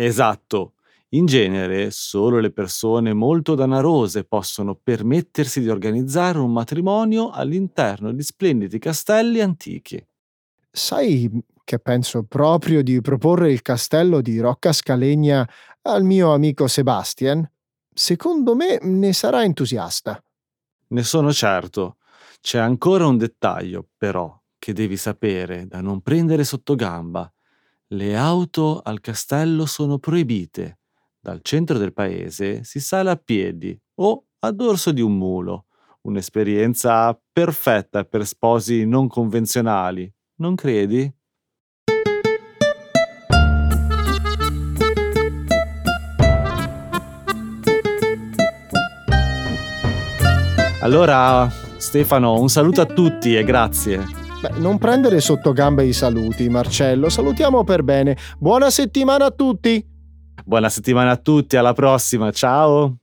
Esatto. 0.00 0.74
In 1.12 1.26
genere, 1.26 1.90
solo 1.90 2.38
le 2.38 2.52
persone 2.52 3.12
molto 3.14 3.56
danarose 3.56 4.22
possono 4.22 4.76
permettersi 4.76 5.60
di 5.60 5.68
organizzare 5.68 6.38
un 6.38 6.52
matrimonio 6.52 7.30
all'interno 7.30 8.12
di 8.12 8.22
splendidi 8.22 8.78
castelli 8.78 9.40
antichi. 9.40 10.00
Sai 10.70 11.28
che 11.64 11.80
penso 11.80 12.22
proprio 12.22 12.84
di 12.84 13.00
proporre 13.00 13.50
il 13.50 13.60
castello 13.60 14.20
di 14.20 14.38
Rocca 14.38 14.72
Scalegna 14.72 15.48
al 15.82 16.04
mio 16.04 16.32
amico 16.32 16.68
Sebastian? 16.68 17.50
Secondo 17.92 18.54
me 18.54 18.78
ne 18.80 19.12
sarà 19.12 19.42
entusiasta. 19.42 20.22
Ne 20.88 21.02
sono 21.02 21.32
certo. 21.32 21.96
C'è 22.40 22.58
ancora 22.58 23.06
un 23.08 23.16
dettaglio, 23.16 23.84
però, 23.96 24.40
che 24.58 24.72
devi 24.72 24.96
sapere 24.96 25.66
da 25.66 25.80
non 25.80 26.02
prendere 26.02 26.44
sotto 26.44 26.76
gamba. 26.76 27.28
Le 27.90 28.14
auto 28.14 28.82
al 28.84 29.00
castello 29.00 29.64
sono 29.64 29.98
proibite 29.98 30.80
dal 31.20 31.40
centro 31.40 31.78
del 31.78 31.94
paese 31.94 32.62
si 32.62 32.80
sale 32.80 33.08
a 33.08 33.16
piedi 33.16 33.78
o 33.94 34.26
a 34.40 34.50
dorso 34.50 34.92
di 34.92 35.00
un 35.00 35.16
mulo. 35.16 35.66
Un'esperienza 36.02 37.18
perfetta 37.32 38.04
per 38.04 38.26
sposi 38.26 38.84
non 38.84 39.08
convenzionali, 39.08 40.10
non 40.36 40.54
credi? 40.54 41.10
Allora, 50.80 51.50
Stefano, 51.78 52.38
un 52.38 52.50
saluto 52.50 52.82
a 52.82 52.86
tutti 52.86 53.34
e 53.34 53.44
grazie. 53.44 54.27
Beh, 54.40 54.60
non 54.60 54.78
prendere 54.78 55.20
sotto 55.20 55.52
gambe 55.52 55.84
i 55.84 55.92
saluti, 55.92 56.48
Marcello. 56.48 57.08
Salutiamo 57.08 57.64
per 57.64 57.82
bene. 57.82 58.16
Buona 58.38 58.70
settimana 58.70 59.26
a 59.26 59.30
tutti! 59.32 59.84
Buona 60.44 60.68
settimana 60.68 61.10
a 61.10 61.16
tutti, 61.16 61.56
alla 61.56 61.72
prossima, 61.72 62.30
ciao! 62.30 62.98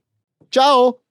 Ciao! 0.48 1.05